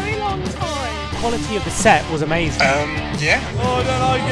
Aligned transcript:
very 0.00 0.16
long 0.18 0.42
time. 0.44 1.16
quality 1.20 1.56
of 1.56 1.64
the 1.64 1.70
set 1.70 2.08
was 2.10 2.22
amazing. 2.22 2.62
Um, 2.62 2.96
yeah? 3.18 3.40
Oh, 3.58 3.76
I 3.76 3.82
don't 3.84 4.00
like 4.00 4.22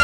it. 0.00 0.03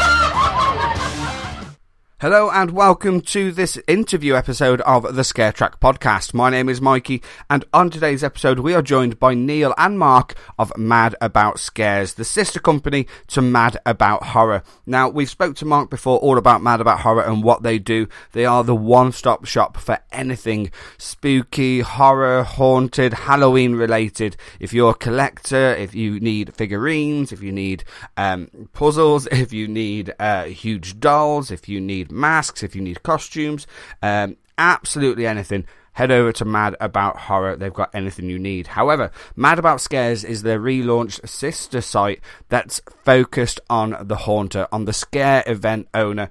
Hello 2.21 2.51
and 2.51 2.69
welcome 2.69 3.19
to 3.21 3.51
this 3.51 3.79
interview 3.87 4.35
episode 4.35 4.79
of 4.81 5.15
the 5.15 5.23
Scare 5.23 5.51
Track 5.51 5.79
podcast. 5.79 6.35
My 6.35 6.51
name 6.51 6.69
is 6.69 6.79
Mikey, 6.79 7.23
and 7.49 7.65
on 7.73 7.89
today's 7.89 8.23
episode, 8.23 8.59
we 8.59 8.75
are 8.75 8.83
joined 8.83 9.19
by 9.19 9.33
Neil 9.33 9.73
and 9.75 9.97
Mark 9.97 10.35
of 10.59 10.71
Mad 10.77 11.15
About 11.19 11.57
Scares, 11.57 12.13
the 12.13 12.23
sister 12.23 12.59
company 12.59 13.07
to 13.29 13.41
Mad 13.41 13.79
About 13.87 14.21
Horror. 14.21 14.61
Now, 14.85 15.09
we've 15.09 15.31
spoke 15.31 15.55
to 15.55 15.65
Mark 15.65 15.89
before 15.89 16.19
all 16.19 16.37
about 16.37 16.61
Mad 16.61 16.79
About 16.79 16.99
Horror 16.99 17.23
and 17.23 17.43
what 17.43 17.63
they 17.63 17.79
do. 17.79 18.07
They 18.33 18.45
are 18.45 18.63
the 18.63 18.75
one-stop 18.75 19.45
shop 19.45 19.77
for 19.77 19.97
anything 20.11 20.69
spooky, 20.99 21.79
horror, 21.79 22.43
haunted, 22.43 23.13
Halloween 23.13 23.73
related. 23.73 24.37
If 24.59 24.73
you're 24.73 24.91
a 24.91 24.93
collector, 24.93 25.73
if 25.73 25.95
you 25.95 26.19
need 26.19 26.55
figurines, 26.55 27.31
if 27.31 27.41
you 27.41 27.51
need 27.51 27.83
um, 28.15 28.69
puzzles, 28.73 29.25
if 29.31 29.51
you 29.51 29.67
need 29.67 30.13
uh, 30.19 30.43
huge 30.43 30.99
dolls, 30.99 31.49
if 31.49 31.67
you 31.67 31.81
need 31.81 32.10
masks, 32.11 32.63
if 32.63 32.75
you 32.75 32.81
need 32.81 33.03
costumes, 33.03 33.67
um, 34.01 34.37
absolutely 34.57 35.25
anything. 35.25 35.65
Head 35.93 36.11
over 36.11 36.31
to 36.33 36.45
Mad 36.45 36.77
About 36.79 37.17
Horror. 37.17 37.57
They've 37.57 37.73
got 37.73 37.93
anything 37.93 38.29
you 38.29 38.39
need. 38.39 38.67
However, 38.67 39.11
Mad 39.35 39.59
About 39.59 39.81
Scares 39.81 40.23
is 40.23 40.41
their 40.41 40.59
relaunched 40.59 41.27
sister 41.27 41.81
site 41.81 42.21
that's 42.47 42.79
focused 43.03 43.59
on 43.69 43.97
the 43.99 44.15
haunter, 44.15 44.67
on 44.71 44.85
the 44.85 44.93
scare 44.93 45.43
event 45.47 45.89
owner. 45.93 46.29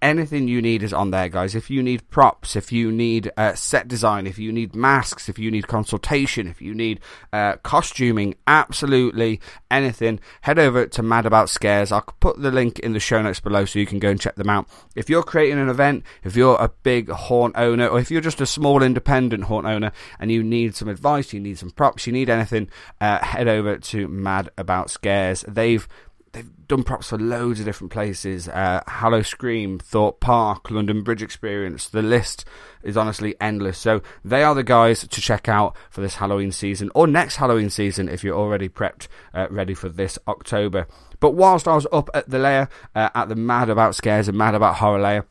Anything 0.00 0.46
you 0.46 0.62
need 0.62 0.84
is 0.84 0.92
on 0.92 1.10
there, 1.10 1.28
guys. 1.28 1.56
If 1.56 1.70
you 1.70 1.82
need 1.82 2.08
props, 2.08 2.54
if 2.54 2.70
you 2.70 2.92
need 2.92 3.32
uh, 3.36 3.54
set 3.54 3.88
design, 3.88 4.28
if 4.28 4.38
you 4.38 4.52
need 4.52 4.76
masks, 4.76 5.28
if 5.28 5.40
you 5.40 5.50
need 5.50 5.66
consultation, 5.66 6.46
if 6.46 6.62
you 6.62 6.72
need 6.72 7.00
uh, 7.32 7.56
costuming, 7.64 8.36
absolutely 8.46 9.40
anything, 9.72 10.20
head 10.42 10.56
over 10.56 10.86
to 10.86 11.02
Mad 11.02 11.26
About 11.26 11.50
Scares. 11.50 11.90
I'll 11.90 12.02
put 12.20 12.40
the 12.40 12.52
link 12.52 12.78
in 12.78 12.92
the 12.92 13.00
show 13.00 13.20
notes 13.20 13.40
below 13.40 13.64
so 13.64 13.80
you 13.80 13.86
can 13.86 13.98
go 13.98 14.10
and 14.10 14.20
check 14.20 14.36
them 14.36 14.48
out. 14.48 14.68
If 14.94 15.10
you're 15.10 15.24
creating 15.24 15.58
an 15.58 15.68
event, 15.68 16.04
if 16.22 16.36
you're 16.36 16.56
a 16.60 16.70
big 16.84 17.10
haunt 17.10 17.56
owner, 17.56 17.88
or 17.88 17.98
if 17.98 18.08
you're 18.08 18.20
just 18.20 18.40
a 18.40 18.46
small 18.46 18.84
independent 18.84 19.44
haunt 19.44 19.66
owner 19.66 19.90
and 20.20 20.30
you 20.30 20.44
need 20.44 20.76
some 20.76 20.88
advice, 20.88 21.32
you 21.32 21.40
need 21.40 21.58
some 21.58 21.70
props, 21.70 22.06
you 22.06 22.12
need 22.12 22.30
anything, 22.30 22.70
uh, 23.00 23.18
head 23.24 23.48
over 23.48 23.78
to 23.78 24.06
Mad 24.06 24.50
About 24.56 24.90
Scares. 24.90 25.44
They've 25.48 25.88
they've 26.32 26.50
done 26.66 26.82
props 26.82 27.08
for 27.08 27.18
loads 27.18 27.60
of 27.60 27.66
different 27.66 27.92
places. 27.92 28.48
Uh, 28.48 28.82
Hallow 28.86 29.22
Scream, 29.22 29.78
Thorpe 29.78 30.20
Park, 30.20 30.70
London 30.70 31.02
Bridge 31.02 31.22
Experience. 31.22 31.88
The 31.88 32.02
list 32.02 32.44
is 32.82 32.96
honestly 32.96 33.34
endless. 33.40 33.78
So 33.78 34.02
they 34.24 34.42
are 34.42 34.54
the 34.54 34.62
guys 34.62 35.06
to 35.06 35.20
check 35.20 35.48
out 35.48 35.76
for 35.90 36.00
this 36.00 36.16
Halloween 36.16 36.52
season 36.52 36.90
or 36.94 37.06
next 37.06 37.36
Halloween 37.36 37.70
season 37.70 38.08
if 38.08 38.22
you're 38.22 38.36
already 38.36 38.68
prepped, 38.68 39.08
uh, 39.34 39.46
ready 39.50 39.74
for 39.74 39.88
this 39.88 40.18
October. 40.28 40.86
But 41.20 41.32
whilst 41.32 41.66
I 41.66 41.74
was 41.74 41.86
up 41.92 42.10
at 42.14 42.28
the 42.28 42.38
layer, 42.38 42.68
uh, 42.94 43.10
at 43.14 43.28
the 43.28 43.36
Mad 43.36 43.70
About 43.70 43.94
Scares 43.94 44.28
and 44.28 44.38
Mad 44.38 44.54
About 44.54 44.76
Horror 44.76 45.00
layer, 45.00 45.26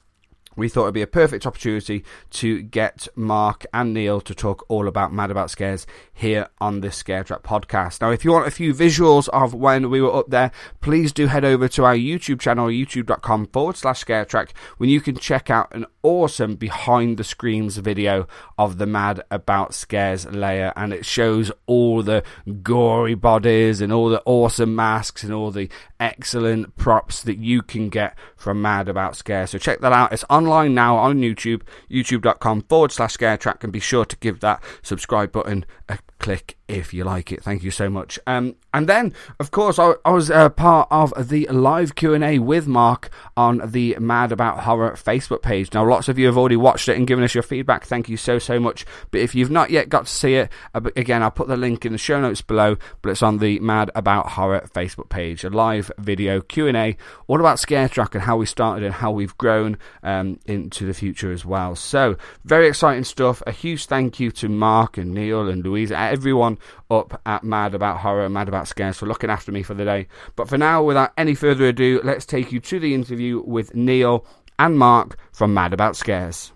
we 0.58 0.68
thought 0.68 0.84
it'd 0.84 0.94
be 0.94 1.02
a 1.02 1.08
perfect 1.08 1.46
opportunity 1.46 2.04
to 2.32 2.62
get 2.64 3.08
Mark 3.16 3.66
and 3.74 3.94
Neil 3.94 4.20
to 4.22 4.36
talk 4.36 4.66
all 4.68 4.88
about 4.88 5.14
Mad 5.14 5.32
About 5.32 5.50
Scares 5.50 5.88
here 6.14 6.50
on 6.60 6.82
this 6.82 6.98
Scare 6.98 7.24
Track 7.24 7.44
podcast. 7.44 8.02
Now, 8.02 8.12
if 8.12 8.26
you 8.26 8.32
want 8.32 8.48
a 8.48 8.52
few 8.52 8.74
visuals 8.74 9.30
of 9.30 9.54
when 9.54 9.90
we 9.90 10.02
were 10.02 10.14
up 10.14 10.30
there, 10.30 10.52
please 10.82 11.14
do 11.14 11.28
head 11.28 11.46
over 11.46 11.68
to 11.70 11.86
our 11.86 11.96
YouTube 11.96 12.40
channel, 12.40 12.68
youtube.com 12.68 13.48
forward 13.48 13.78
slash 13.78 14.00
Scare 14.00 14.26
Track, 14.26 14.54
when 14.78 14.90
you 14.90 15.00
can 15.00 15.16
check 15.16 15.50
out 15.50 15.74
an 15.74 15.86
awesome 16.02 16.56
behind 16.56 17.18
the 17.18 17.24
screens 17.24 17.78
video 17.78 18.28
of 18.58 18.80
the 18.80 18.88
Mad 18.88 19.24
About 19.30 19.74
Scares 19.74 20.26
layer, 20.26 20.74
and 20.76 20.92
it 20.92 21.06
shows 21.06 21.52
all 21.68 22.02
the 22.02 22.24
gory 22.64 23.14
bodies 23.14 23.80
and 23.80 23.94
all 23.94 24.10
the 24.10 24.24
awesome 24.26 24.76
masks 24.76 25.24
and 25.24 25.34
all 25.34 25.52
the 25.52 25.70
excellent 26.00 26.76
props 26.78 27.22
that 27.22 27.38
you 27.38 27.62
can 27.62 27.90
get 27.90 28.18
from 28.36 28.62
Mad 28.62 28.90
About 28.90 29.16
Scares. 29.16 29.52
So 29.52 29.58
check 29.58 29.82
that 29.82 29.94
out. 29.94 30.14
It's 30.14 30.26
online 30.48 30.74
now 30.74 30.96
on 30.96 31.18
YouTube, 31.18 31.62
youtube.com 31.92 32.62
forward 32.62 32.92
slash 32.92 33.14
scare 33.14 33.38
track, 33.38 33.64
and 33.64 33.74
be 33.74 33.80
sure 33.80 34.06
to 34.06 34.16
give 34.18 34.40
that 34.40 34.64
subscribe 34.82 35.32
button 35.32 35.66
a 35.90 36.00
click 36.20 36.58
if 36.68 36.94
you 36.94 37.04
like 37.04 37.32
it. 37.32 37.44
Thank 37.44 37.64
you 37.64 37.72
so 37.72 37.90
much. 37.90 38.20
Um, 38.28 38.56
and 38.74 38.88
then, 38.88 39.14
of 39.40 39.52
course, 39.52 39.80
I, 39.80 39.94
I 40.04 40.12
was 40.12 40.30
uh, 40.30 40.50
part 40.50 40.88
of 40.92 41.14
the 41.30 41.48
live 41.48 41.96
Q 41.96 42.14
and 42.14 42.24
A 42.24 42.40
with 42.40 42.68
Mark 42.68 43.10
on 43.38 43.62
the 43.72 43.96
Mad 44.00 44.32
About 44.32 44.62
Horror 44.62 44.94
Facebook 44.94 45.42
page. 45.42 45.74
Now, 45.74 45.88
lots 45.88 46.10
of 46.10 46.20
you 46.20 46.26
have 46.26 46.38
already 46.38 46.58
watched 46.58 46.90
it 46.90 46.98
and 46.98 47.08
given 47.08 47.24
us 47.24 47.34
your 47.34 47.44
feedback. 47.44 47.86
Thank 47.86 48.10
you 48.10 48.18
so 48.18 48.40
so 48.40 48.60
much. 48.60 48.86
But 49.12 49.22
if 49.22 49.34
you've 49.34 49.52
not 49.52 49.70
yet 49.70 49.90
got 49.90 50.08
to 50.08 50.12
see 50.12 50.36
it, 50.36 50.52
uh, 50.74 50.82
again, 50.96 51.24
I'll 51.24 51.32
put 51.32 51.48
the 51.48 51.58
link 51.58 51.86
in 51.86 51.94
the 51.94 51.98
show 51.98 52.20
notes 52.20 52.42
below. 52.42 52.78
But 53.02 53.12
it's 53.12 53.24
on 53.24 53.38
the 53.38 53.60
Mad 53.60 53.90
About 53.96 54.30
Horror 54.30 54.68
Facebook 54.74 55.10
page, 55.10 55.44
a 55.44 55.50
live 55.50 55.92
video 55.98 56.42
Q 56.42 56.68
and 56.68 56.78
A 56.78 56.98
all 57.28 57.40
about 57.40 57.60
Scare 57.60 57.90
Track 57.90 58.16
and 58.16 58.24
how 58.24 58.38
we 58.38 58.46
started 58.46 58.84
and 58.84 58.94
how 58.94 59.12
we've 59.12 59.38
grown 59.38 59.78
um, 60.04 60.40
into 60.46 60.86
the 60.86 60.94
future 60.94 61.32
as 61.32 61.46
well. 61.46 61.76
So 61.76 62.18
very 62.44 62.68
exciting 62.68 63.06
stuff. 63.06 63.42
A 63.48 63.52
huge 63.52 63.86
thank 63.86 64.20
you 64.20 64.32
to 64.32 64.50
Mark 64.50 64.98
and 64.98 65.14
Neil 65.14 65.48
and 65.48 65.64
Louise, 65.64 65.92
everyone 66.12 66.58
up 66.90 67.22
at 67.26 67.44
Mad 67.44 67.74
About 67.74 67.98
Horror, 67.98 68.30
Mad 68.30 68.48
About 68.48 68.68
Scares 68.68 68.98
for 68.98 69.06
looking 69.06 69.30
after 69.30 69.52
me 69.52 69.64
for 69.64 69.74
the 69.74 69.86
day. 69.86 70.08
But 70.36 70.48
for 70.50 70.58
now, 70.58 70.84
without 70.84 71.14
any 71.18 71.36
further 71.36 71.66
ado, 71.66 72.02
let's 72.04 72.26
take 72.26 72.52
you 72.52 72.60
to 72.62 72.80
the 72.80 72.94
interview 72.94 73.42
with 73.46 73.76
Neil 73.76 74.26
and 74.60 74.78
Mark 74.78 75.18
from 75.32 75.54
Mad 75.54 75.74
About 75.74 75.96
Scares. 75.96 76.52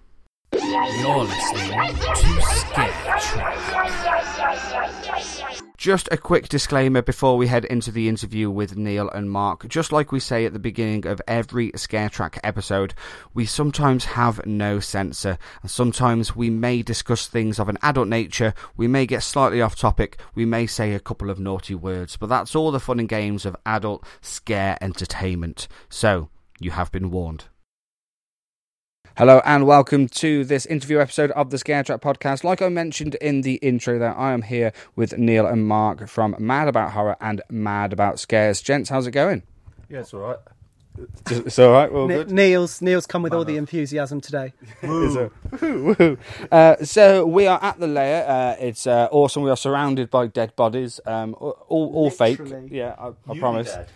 You're 0.54 1.24
listening 1.24 1.96
to. 2.76 4.21
Just 5.82 6.08
a 6.12 6.18
quick 6.18 6.48
disclaimer 6.48 7.02
before 7.02 7.38
we 7.38 7.48
head 7.48 7.66
into 7.66 7.90
the 7.90 8.08
interview 8.08 8.52
with 8.52 8.78
Neil 8.78 9.10
and 9.10 9.32
Mark. 9.32 9.68
Just 9.68 9.92
like 9.92 10.12
we 10.12 10.20
say 10.20 10.46
at 10.46 10.54
the 10.54 10.60
beginning 10.60 11.08
of 11.08 11.20
every 11.28 11.72
Scare 11.76 12.10
Track 12.10 12.40
episode, 12.44 12.94
we 13.34 13.48
sometimes 13.48 14.06
have 14.06 14.46
no 14.46 14.80
censor, 14.80 15.40
and 15.64 15.72
sometimes 15.72 16.36
we 16.36 16.52
may 16.52 16.84
discuss 16.84 17.26
things 17.26 17.58
of 17.58 17.68
an 17.68 17.80
adult 17.82 18.10
nature, 18.10 18.54
we 18.78 18.88
may 18.88 19.08
get 19.08 19.24
slightly 19.24 19.60
off 19.60 19.76
topic, 19.76 20.22
we 20.36 20.46
may 20.46 20.68
say 20.68 20.94
a 20.94 21.00
couple 21.00 21.32
of 21.32 21.40
naughty 21.40 21.74
words, 21.74 22.16
but 22.16 22.30
that's 22.30 22.54
all 22.54 22.70
the 22.70 22.80
fun 22.80 23.00
and 23.00 23.10
games 23.10 23.44
of 23.44 23.56
adult 23.66 24.06
scare 24.22 24.78
entertainment. 24.82 25.68
So, 25.90 26.30
you 26.60 26.70
have 26.70 26.92
been 26.92 27.10
warned. 27.10 27.46
Hello 29.18 29.42
and 29.46 29.68
welcome 29.68 30.08
to 30.08 30.44
this 30.46 30.66
interview 30.66 31.00
episode 31.00 31.32
of 31.32 31.50
the 31.50 31.58
Scare 31.58 31.84
Track 31.84 32.02
podcast. 32.02 32.44
Like 32.44 32.62
I 32.62 32.70
mentioned 32.70 33.16
in 33.16 33.42
the 33.42 33.56
intro, 33.56 34.00
there 34.00 34.18
I 34.18 34.32
am 34.34 34.42
here 34.44 34.72
with 34.96 35.18
Neil 35.18 35.46
and 35.46 35.68
Mark 35.68 36.08
from 36.08 36.36
Mad 36.40 36.68
About 36.68 36.92
Horror 36.92 37.18
and 37.20 37.42
Mad 37.50 37.94
About 37.94 38.20
Scares. 38.20 38.62
Gents, 38.62 38.90
how's 38.90 39.08
it 39.08 39.12
going? 39.12 39.44
Yeah, 39.90 40.00
it's 40.00 40.14
all 40.14 40.22
right. 40.22 40.38
It's 41.30 41.58
all 41.60 41.72
right. 41.72 41.92
Well, 41.92 42.08
Ne- 42.08 42.16
good. 42.16 42.32
Neil's 42.32 42.82
Neil's 42.82 43.06
come 43.06 43.22
with 43.24 43.34
all 43.34 43.46
the 43.46 43.58
enthusiasm 43.58 44.20
today. 44.22 44.54
Is? 44.82 45.16
Woo, 45.62 45.96
woo. 46.00 46.18
Uh, 46.52 46.76
so 46.84 47.26
we 47.26 47.48
are 47.48 47.60
at 47.64 47.80
the 47.80 47.88
layer. 47.88 48.26
Uh, 48.28 48.56
it's 48.60 48.86
uh, 48.86 49.08
awesome. 49.12 49.44
We 49.44 49.50
are 49.50 49.58
surrounded 49.58 50.10
by 50.10 50.28
dead 50.28 50.56
bodies, 50.56 51.00
um, 51.06 51.34
all 51.40 51.56
all 51.70 52.10
fake. 52.10 52.40
Yeah, 52.70 52.96
I, 53.00 53.12
I 53.32 53.40
promise. 53.40 53.74
dead. 53.74 53.88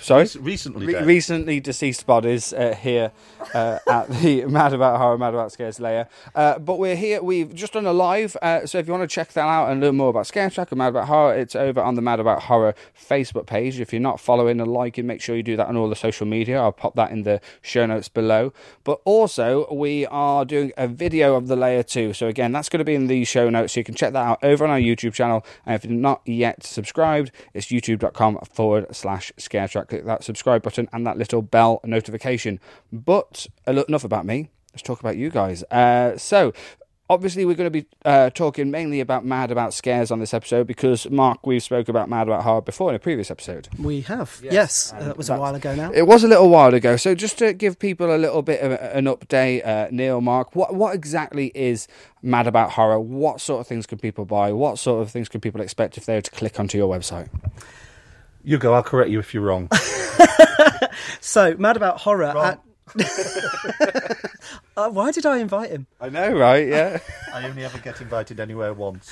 Sorry? 0.00 0.28
Recently 0.38 0.86
Re- 0.86 1.02
recently 1.02 1.60
deceased 1.60 2.06
bodies 2.06 2.52
uh, 2.52 2.74
here 2.74 3.12
uh, 3.54 3.78
at 3.88 4.08
the 4.08 4.44
Mad 4.48 4.72
About 4.72 4.98
Horror, 4.98 5.18
Mad 5.18 5.34
About 5.34 5.52
Scares 5.52 5.80
layer. 5.80 6.08
Uh, 6.34 6.58
but 6.58 6.78
we're 6.78 6.96
here, 6.96 7.22
we've 7.22 7.54
just 7.54 7.72
done 7.72 7.86
a 7.86 7.92
live, 7.92 8.36
uh, 8.42 8.66
so 8.66 8.78
if 8.78 8.86
you 8.86 8.92
want 8.92 9.08
to 9.08 9.14
check 9.14 9.32
that 9.32 9.46
out 9.46 9.70
and 9.70 9.80
learn 9.80 9.96
more 9.96 10.10
about 10.10 10.26
Scare 10.26 10.50
Track 10.50 10.72
and 10.72 10.78
Mad 10.78 10.88
About 10.88 11.06
Horror, 11.08 11.34
it's 11.34 11.56
over 11.56 11.80
on 11.80 11.94
the 11.94 12.02
Mad 12.02 12.20
About 12.20 12.44
Horror 12.44 12.74
Facebook 12.98 13.46
page. 13.46 13.80
If 13.80 13.92
you're 13.92 14.00
not 14.00 14.20
following 14.20 14.60
and 14.60 14.70
liking, 14.70 15.06
make 15.06 15.20
sure 15.20 15.36
you 15.36 15.42
do 15.42 15.56
that 15.56 15.68
on 15.68 15.76
all 15.76 15.88
the 15.88 15.96
social 15.96 16.26
media. 16.26 16.60
I'll 16.60 16.72
pop 16.72 16.94
that 16.96 17.10
in 17.10 17.22
the 17.22 17.40
show 17.62 17.86
notes 17.86 18.08
below. 18.08 18.52
But 18.84 19.00
also, 19.04 19.72
we 19.72 20.06
are 20.06 20.44
doing 20.44 20.72
a 20.76 20.88
video 20.88 21.34
of 21.34 21.48
the 21.48 21.56
layer 21.56 21.82
too. 21.82 22.12
So 22.12 22.26
again, 22.26 22.52
that's 22.52 22.68
going 22.68 22.78
to 22.78 22.84
be 22.84 22.94
in 22.94 23.06
the 23.06 23.24
show 23.24 23.48
notes, 23.50 23.74
so 23.74 23.80
you 23.80 23.84
can 23.84 23.94
check 23.94 24.12
that 24.12 24.24
out 24.24 24.38
over 24.42 24.64
on 24.64 24.70
our 24.70 24.78
YouTube 24.78 25.14
channel. 25.14 25.44
And 25.64 25.74
if 25.74 25.84
you're 25.84 25.98
not 25.98 26.22
yet 26.24 26.64
subscribed, 26.64 27.30
it's 27.54 27.66
youtube.com 27.66 28.38
forward 28.52 28.94
slash 28.94 29.32
scare 29.46 29.66
track. 29.66 29.88
Click 29.88 30.04
that 30.04 30.22
subscribe 30.22 30.62
button 30.62 30.88
and 30.92 31.06
that 31.06 31.16
little 31.16 31.40
bell 31.40 31.80
notification. 31.84 32.60
But 32.92 33.46
enough 33.66 34.04
about 34.04 34.26
me. 34.26 34.50
Let's 34.72 34.82
talk 34.82 35.00
about 35.00 35.16
you 35.16 35.30
guys. 35.30 35.62
Uh, 35.64 36.18
so, 36.18 36.52
obviously, 37.08 37.46
we're 37.46 37.54
going 37.54 37.72
to 37.72 37.82
be 37.82 37.86
uh, 38.04 38.28
talking 38.28 38.70
mainly 38.70 39.00
about 39.00 39.24
Mad 39.24 39.50
About 39.50 39.72
Scares 39.72 40.10
on 40.10 40.18
this 40.18 40.34
episode 40.34 40.66
because, 40.66 41.08
Mark, 41.08 41.46
we've 41.46 41.62
spoke 41.62 41.88
about 41.88 42.10
Mad 42.10 42.26
About 42.26 42.42
Horror 42.42 42.60
before 42.60 42.90
in 42.90 42.96
a 42.96 42.98
previous 42.98 43.30
episode. 43.30 43.68
We 43.78 44.02
have. 44.02 44.38
Yes, 44.42 44.52
Yes, 44.52 44.92
and 44.92 45.08
that 45.08 45.16
was 45.16 45.30
a 45.30 45.38
while 45.38 45.54
ago 45.54 45.74
now. 45.74 45.92
It 45.94 46.06
was 46.06 46.24
a 46.24 46.28
little 46.28 46.50
while 46.50 46.74
ago. 46.74 46.96
So, 46.96 47.14
just 47.14 47.38
to 47.38 47.54
give 47.54 47.78
people 47.78 48.14
a 48.14 48.18
little 48.18 48.42
bit 48.42 48.60
of 48.60 48.72
an 48.72 49.06
update, 49.06 49.66
uh, 49.66 49.88
Neil, 49.90 50.20
Mark, 50.20 50.54
what, 50.54 50.74
what 50.74 50.94
exactly 50.94 51.52
is 51.54 51.88
Mad 52.20 52.46
About 52.46 52.72
Horror? 52.72 53.00
What 53.00 53.40
sort 53.40 53.60
of 53.60 53.66
things 53.66 53.86
can 53.86 53.96
people 53.98 54.26
buy? 54.26 54.52
What 54.52 54.78
sort 54.78 55.00
of 55.00 55.10
things 55.10 55.30
can 55.30 55.40
people 55.40 55.62
expect 55.62 55.96
if 55.96 56.04
they 56.04 56.16
were 56.16 56.20
to 56.20 56.30
click 56.30 56.60
onto 56.60 56.76
your 56.76 56.94
website? 56.94 57.28
You 58.46 58.58
go. 58.58 58.74
I'll 58.74 58.82
correct 58.84 59.10
you 59.10 59.18
if 59.18 59.34
you're 59.34 59.42
wrong. 59.42 59.68
So, 61.20 61.56
Mad 61.58 61.76
About 61.76 61.98
Horror. 61.98 62.36
At... 62.38 62.62
uh, 64.76 64.88
why 64.90 65.10
did 65.10 65.26
I 65.26 65.38
invite 65.38 65.70
him? 65.70 65.88
I 66.00 66.08
know, 66.08 66.30
right? 66.38 66.66
Yeah. 66.68 67.00
I 67.34 67.44
only 67.48 67.64
ever 67.64 67.78
get 67.78 68.00
invited 68.00 68.38
anywhere 68.38 68.72
once. 68.72 69.10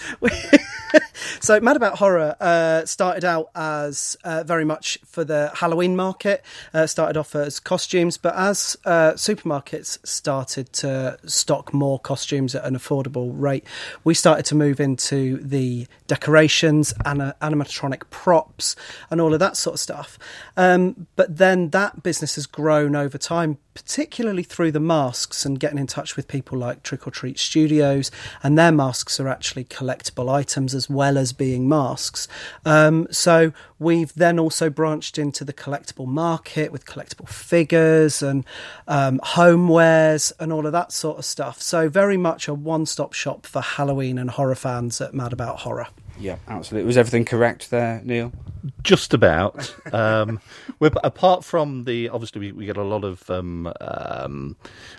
So, 1.45 1.61
Mad 1.61 1.77
About 1.77 1.99
Horror 1.99 2.37
uh, 2.41 2.87
started 2.87 3.23
out 3.23 3.51
as 3.55 4.17
uh, 4.25 4.45
very 4.45 4.65
much 4.65 4.99
for 5.05 5.25
the 5.25 5.51
Halloween 5.55 5.95
market. 5.95 6.43
Uh, 6.73 6.87
started 6.87 7.19
off 7.19 7.35
as 7.35 7.61
costumes, 7.61 8.17
but 8.17 8.35
as 8.35 8.79
uh, 8.87 9.13
supermarkets 9.13 9.99
started 10.07 10.73
to 10.73 11.19
stock 11.27 11.75
more 11.75 11.99
costumes 11.99 12.55
at 12.55 12.65
an 12.65 12.75
affordable 12.75 13.31
rate, 13.39 13.67
we 14.05 14.15
started 14.15 14.47
to 14.47 14.55
move 14.55 14.81
into 14.81 15.37
the 15.37 15.87
decorations 16.07 16.95
and 17.05 17.21
animatronic 17.43 18.09
props 18.09 18.75
and 19.11 19.21
all 19.21 19.35
of 19.35 19.41
that 19.41 19.55
sort 19.59 19.75
of 19.75 19.81
stuff. 19.81 20.19
Um, 20.57 21.09
but 21.15 21.37
then 21.37 21.69
that 21.71 22.03
business 22.03 22.37
has 22.37 22.47
grown 22.47 22.97
over 22.97 23.19
time, 23.19 23.59
particularly 23.75 24.45
through 24.45 24.73
the 24.73 24.81
masks 24.81 25.45
and 25.45 25.61
getting 25.61 25.79
in 25.79 25.87
touch 25.87 26.17
with 26.17 26.27
people 26.27 26.57
like 26.57 26.83
Trick 26.83 27.07
or 27.07 27.11
Treat 27.11 27.39
Studios, 27.39 28.11
and 28.43 28.57
their 28.57 28.73
masks 28.73 29.21
are 29.21 29.29
actually 29.29 29.65
collectible 29.65 30.31
items 30.31 30.75
as 30.75 30.89
well 30.89 31.19
as 31.19 31.34
being 31.35 31.69
masks. 31.69 32.29
Um, 32.65 33.07
so 33.11 33.53
we've 33.79 34.15
then 34.15 34.39
also 34.39 34.71
branched 34.71 35.19
into 35.19 35.45
the 35.45 35.53
collectible 35.53 36.07
market 36.07 36.73
with 36.73 36.87
collectible 36.87 37.29
figures 37.29 38.23
and 38.23 38.45
um, 38.89 39.21
homewares 39.23 40.33
and 40.39 40.53
all 40.53 40.67
of 40.67 40.73
that 40.73 40.93
sort 40.93 41.19
of 41.19 41.25
stuff. 41.25 41.61
So 41.61 41.89
very 41.89 42.17
much 42.17 42.49
a 42.49 42.55
one-stop 42.55 43.13
shop 43.13 43.47
for 43.47 43.61
Halloween 43.61 44.19
and 44.19 44.31
horror 44.31 44.55
fans 44.55 45.01
at 45.01 45.15
Mad 45.15 45.33
About 45.33 45.61
Horror. 45.61 45.89
Yeah, 46.19 46.37
absolutely. 46.49 46.87
Was 46.87 46.97
everything 46.97 47.25
correct 47.25 47.71
there, 47.71 48.01
Neil? 48.05 48.33
Just 48.83 49.13
about. 49.13 49.75
Um, 49.93 50.41
apart 50.81 51.45
from 51.45 51.85
the, 51.85 52.09
obviously, 52.09 52.41
we, 52.41 52.53
we 52.53 52.67
get 52.67 52.77
a 52.77 52.83
lot 52.83 53.05
of 53.05 53.29
um, 53.31 53.73
um, 53.81 54.57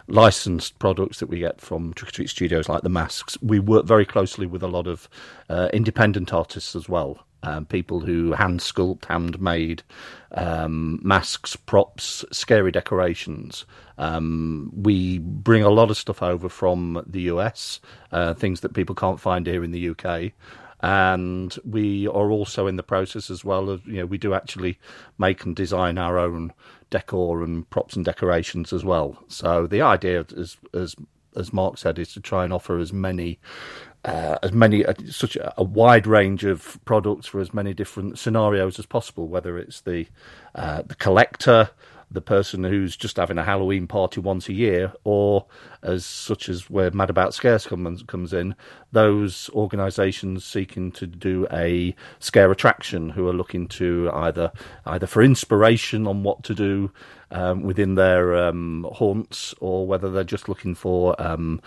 licensed 0.08 0.78
products 0.80 1.20
that 1.20 1.28
we 1.28 1.40
get 1.40 1.62
from 1.62 1.94
Trick 1.94 2.10
or 2.10 2.12
Treat 2.12 2.30
Studios, 2.30 2.70
like 2.70 2.82
the 2.82 2.90
masks. 2.90 3.38
We 3.42 3.60
work 3.60 3.86
very 3.86 4.06
closely 4.06 4.46
with 4.46 4.64
a 4.64 4.68
lot 4.68 4.88
of 4.88 5.10
uh, 5.50 5.70
independent 5.74 6.34
artists 6.34 6.76
as 6.76 6.90
well. 6.90 7.26
Um, 7.44 7.66
people 7.68 8.00
who 8.00 8.32
hand 8.32 8.60
sculpt, 8.60 9.06
handmade 9.06 9.84
um, 10.32 11.00
masks, 11.04 11.56
props, 11.56 12.26
scary 12.32 12.72
decorations. 12.72 13.66
Um, 14.00 14.72
we 14.76 15.20
bring 15.20 15.62
a 15.62 15.70
lot 15.70 15.92
of 15.92 15.98
stuff 15.98 16.24
over 16.24 16.50
from 16.50 17.04
the 17.06 17.22
US, 17.24 17.80
uh, 18.12 18.34
things 18.34 18.62
that 18.62 18.74
people 18.74 18.96
can't 18.96 19.20
find 19.20 19.46
here 19.46 19.64
in 19.64 19.72
the 19.72 19.90
UK 19.90 20.34
and 20.86 21.58
we 21.66 22.06
are 22.08 22.30
also 22.30 22.68
in 22.68 22.76
the 22.76 22.84
process 22.84 23.32
as 23.32 23.44
well 23.44 23.72
of 23.72 23.88
you 23.88 23.98
know 23.98 24.06
we 24.06 24.20
do 24.20 24.36
actually 24.36 24.78
make 25.18 25.44
and 25.44 25.56
design 25.56 25.98
our 25.98 26.20
own 26.20 26.54
decor 26.92 27.44
and 27.44 27.68
props 27.72 27.96
and 27.96 28.06
decorations 28.06 28.72
as 28.72 28.86
well. 28.86 29.18
So 29.28 29.66
the 29.66 29.82
idea 29.82 30.28
as 30.38 30.58
as 30.76 30.96
as 31.36 31.52
mark 31.52 31.80
said 31.80 31.98
is 31.98 32.14
to 32.14 32.20
try 32.22 32.44
and 32.44 32.54
offer 32.54 32.78
as 32.78 32.94
many 32.94 33.40
uh, 34.06 34.38
as 34.44 34.54
many 34.54 34.86
uh, 34.86 34.94
such 35.10 35.36
a, 35.36 35.52
a 35.58 35.64
wide 35.64 36.06
range 36.06 36.46
of 36.46 36.80
products 36.86 37.26
for 37.26 37.42
as 37.42 37.52
many 37.52 37.74
different 37.74 38.20
scenarios 38.20 38.78
as 38.78 38.86
possible 38.86 39.28
whether 39.28 39.58
it's 39.58 39.82
the 39.82 40.06
uh, 40.54 40.84
the 40.84 40.96
collector 40.96 41.72
the 42.12 42.22
person 42.22 42.64
who's 42.64 42.96
just 42.96 43.18
having 43.18 43.38
a 43.38 43.44
Halloween 43.44 43.88
party 43.88 44.20
once 44.20 44.48
a 44.48 44.54
year, 44.54 44.94
or 45.04 45.46
as 45.82 46.06
such 46.06 46.50
as 46.50 46.70
where 46.70 46.92
Mad 46.92 47.10
About 47.10 47.34
Scares 47.34 47.66
comes 47.66 48.04
comes 48.04 48.34
in, 48.34 48.56
those 48.92 49.50
organisations 49.54 50.46
seeking 50.46 50.92
to 50.94 51.08
do 51.08 51.48
a 51.52 51.96
scare 52.20 52.52
attraction 52.52 53.10
who 53.10 53.28
are 53.28 53.34
looking 53.34 53.68
to 53.70 54.10
either 54.14 54.52
either 54.86 55.08
for 55.08 55.22
inspiration 55.22 56.08
on 56.08 56.24
what 56.24 56.44
to 56.44 56.54
do 56.54 56.92
um, 57.32 57.64
within 57.64 57.96
their 57.96 58.36
um, 58.36 58.88
haunts, 58.94 59.54
or 59.60 59.88
whether 59.88 60.10
they're 60.12 60.24
just 60.24 60.48
looking 60.48 60.76
for 60.76 61.20
um, 61.22 61.62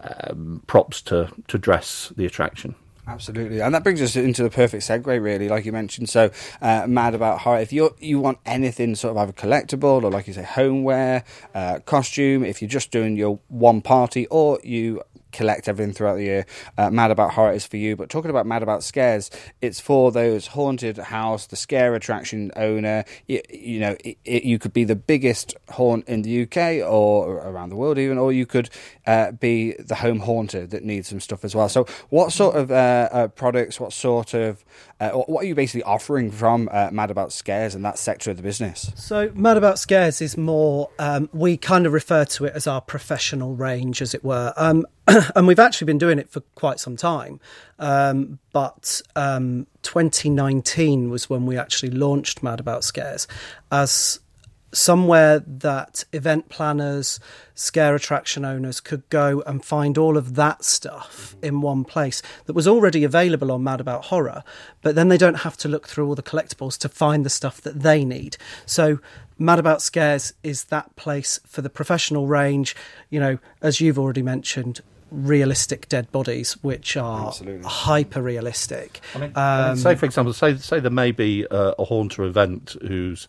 um, 0.00 0.62
props 0.66 1.02
to 1.02 1.30
to 1.48 1.58
dress 1.58 2.12
the 2.16 2.26
attraction. 2.26 2.74
Absolutely, 3.06 3.60
and 3.60 3.74
that 3.74 3.82
brings 3.84 4.00
us 4.00 4.16
into 4.16 4.42
the 4.42 4.48
perfect 4.48 4.82
segue, 4.82 5.06
really. 5.22 5.46
Like 5.46 5.66
you 5.66 5.72
mentioned, 5.72 6.08
so 6.08 6.30
uh, 6.62 6.86
mad 6.86 7.14
about 7.14 7.40
horror. 7.40 7.58
If 7.58 7.70
you 7.70 7.94
you 8.00 8.18
want 8.18 8.38
anything 8.46 8.94
sort 8.94 9.10
of 9.10 9.18
either 9.18 9.32
collectible 9.32 10.02
or, 10.02 10.10
like 10.10 10.26
you 10.26 10.32
say, 10.32 10.42
homeware, 10.42 11.22
uh, 11.54 11.80
costume, 11.84 12.44
if 12.44 12.62
you're 12.62 12.68
just 12.68 12.90
doing 12.90 13.14
your 13.14 13.40
one 13.48 13.82
party 13.82 14.26
or 14.28 14.58
you 14.64 15.02
collect 15.34 15.68
everything 15.68 15.92
throughout 15.92 16.14
the 16.14 16.22
year. 16.22 16.46
Uh, 16.78 16.90
Mad 16.90 17.10
About 17.10 17.32
Horror 17.32 17.52
is 17.52 17.66
for 17.66 17.76
you, 17.76 17.96
but 17.96 18.08
talking 18.08 18.30
about 18.30 18.46
Mad 18.46 18.62
About 18.62 18.82
Scares, 18.82 19.30
it's 19.60 19.80
for 19.80 20.12
those 20.12 20.46
haunted 20.46 20.96
house, 20.96 21.46
the 21.46 21.56
scare 21.56 21.94
attraction 21.94 22.52
owner. 22.56 23.04
You, 23.26 23.80
know, 23.80 23.96
it, 24.04 24.16
it, 24.24 24.44
you 24.44 24.58
could 24.58 24.72
be 24.72 24.84
the 24.84 24.96
biggest 24.96 25.54
haunt 25.70 26.08
in 26.08 26.22
the 26.22 26.42
UK 26.42 26.88
or 26.88 27.38
around 27.38 27.70
the 27.70 27.76
world, 27.76 27.98
even, 27.98 28.16
or 28.16 28.32
you 28.32 28.46
could 28.46 28.70
uh, 29.06 29.32
be 29.32 29.72
the 29.72 29.96
home 29.96 30.20
haunter 30.20 30.66
that 30.66 30.84
needs 30.84 31.08
some 31.08 31.20
stuff 31.20 31.44
as 31.44 31.54
well. 31.54 31.68
So, 31.68 31.86
what 32.08 32.32
sort 32.32 32.56
of 32.56 32.70
uh, 32.70 33.08
uh, 33.10 33.28
products, 33.28 33.80
what 33.80 33.92
sort 33.92 34.34
of, 34.34 34.64
uh, 35.00 35.10
what 35.10 35.44
are 35.44 35.46
you 35.46 35.54
basically 35.54 35.82
offering 35.82 36.30
from 36.30 36.68
uh, 36.72 36.90
Mad 36.92 37.10
About 37.10 37.32
Scares 37.32 37.74
and 37.74 37.84
that 37.84 37.98
sector 37.98 38.30
of 38.30 38.36
the 38.36 38.42
business? 38.42 38.92
So, 38.94 39.30
Mad 39.34 39.56
About 39.56 39.78
Scares 39.78 40.20
is 40.20 40.36
more, 40.36 40.90
um, 40.98 41.28
we 41.32 41.56
kind 41.56 41.86
of 41.86 41.92
refer 41.92 42.24
to 42.26 42.44
it 42.44 42.52
as 42.54 42.66
our 42.66 42.80
professional 42.80 43.54
range, 43.54 44.00
as 44.00 44.14
it 44.14 44.24
were. 44.24 44.52
Um, 44.56 44.86
and 45.34 45.46
we've 45.46 45.58
actually 45.58 45.86
been 45.86 45.98
doing 45.98 46.18
it 46.18 46.30
for 46.30 46.40
quite 46.54 46.80
some 46.80 46.96
time. 46.96 47.40
Um, 47.78 48.38
but 48.52 49.02
um, 49.16 49.66
2019 49.82 51.10
was 51.10 51.28
when 51.28 51.46
we 51.46 51.58
actually 51.58 51.90
launched 51.90 52.42
Mad 52.42 52.60
About 52.60 52.84
Scares 52.84 53.26
as 53.70 54.20
somewhere 54.74 55.38
that 55.46 56.04
event 56.12 56.48
planners, 56.48 57.20
scare 57.54 57.94
attraction 57.94 58.44
owners 58.44 58.80
could 58.80 59.08
go 59.08 59.42
and 59.46 59.64
find 59.64 59.96
all 59.96 60.16
of 60.16 60.34
that 60.34 60.64
stuff 60.64 61.36
in 61.42 61.60
one 61.60 61.84
place 61.84 62.22
that 62.46 62.52
was 62.54 62.68
already 62.68 63.04
available 63.04 63.52
on 63.52 63.62
Mad 63.62 63.80
About 63.80 64.06
Horror, 64.06 64.42
but 64.82 64.94
then 64.94 65.08
they 65.08 65.18
don't 65.18 65.40
have 65.40 65.56
to 65.58 65.68
look 65.68 65.88
through 65.88 66.06
all 66.06 66.14
the 66.14 66.22
collectibles 66.22 66.78
to 66.78 66.88
find 66.88 67.24
the 67.24 67.30
stuff 67.30 67.60
that 67.60 67.80
they 67.82 68.04
need. 68.04 68.36
So 68.66 68.98
Mad 69.38 69.58
About 69.58 69.82
Scares 69.82 70.34
is 70.42 70.64
that 70.64 70.94
place 70.96 71.40
for 71.46 71.62
the 71.62 71.70
professional 71.70 72.26
range, 72.26 72.76
you 73.10 73.20
know, 73.20 73.38
as 73.62 73.80
you've 73.80 73.98
already 73.98 74.22
mentioned, 74.22 74.80
realistic 75.10 75.88
dead 75.88 76.10
bodies, 76.10 76.54
which 76.62 76.96
are 76.96 77.32
hyper 77.64 78.22
realistic. 78.22 79.00
I 79.14 79.18
mean, 79.18 79.32
I 79.36 79.68
mean, 79.68 79.76
say 79.76 79.94
for 79.94 80.06
example, 80.06 80.32
say 80.32 80.56
say 80.56 80.80
there 80.80 80.90
may 80.90 81.12
be 81.12 81.46
a, 81.50 81.74
a 81.78 81.84
haunter 81.84 82.24
event 82.24 82.76
who's 82.86 83.28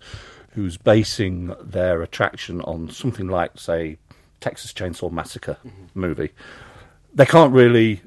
who's 0.55 0.77
basing 0.77 1.53
their 1.62 2.01
attraction 2.01 2.62
on 2.62 2.89
something 2.89 3.27
like, 3.27 3.57
say, 3.59 3.97
Texas 4.39 4.71
Chainsaw 4.71 5.12
Massacre 5.12 5.57
movie. 5.93 6.31
They 7.13 7.25
can't 7.25 7.53
really 7.53 8.01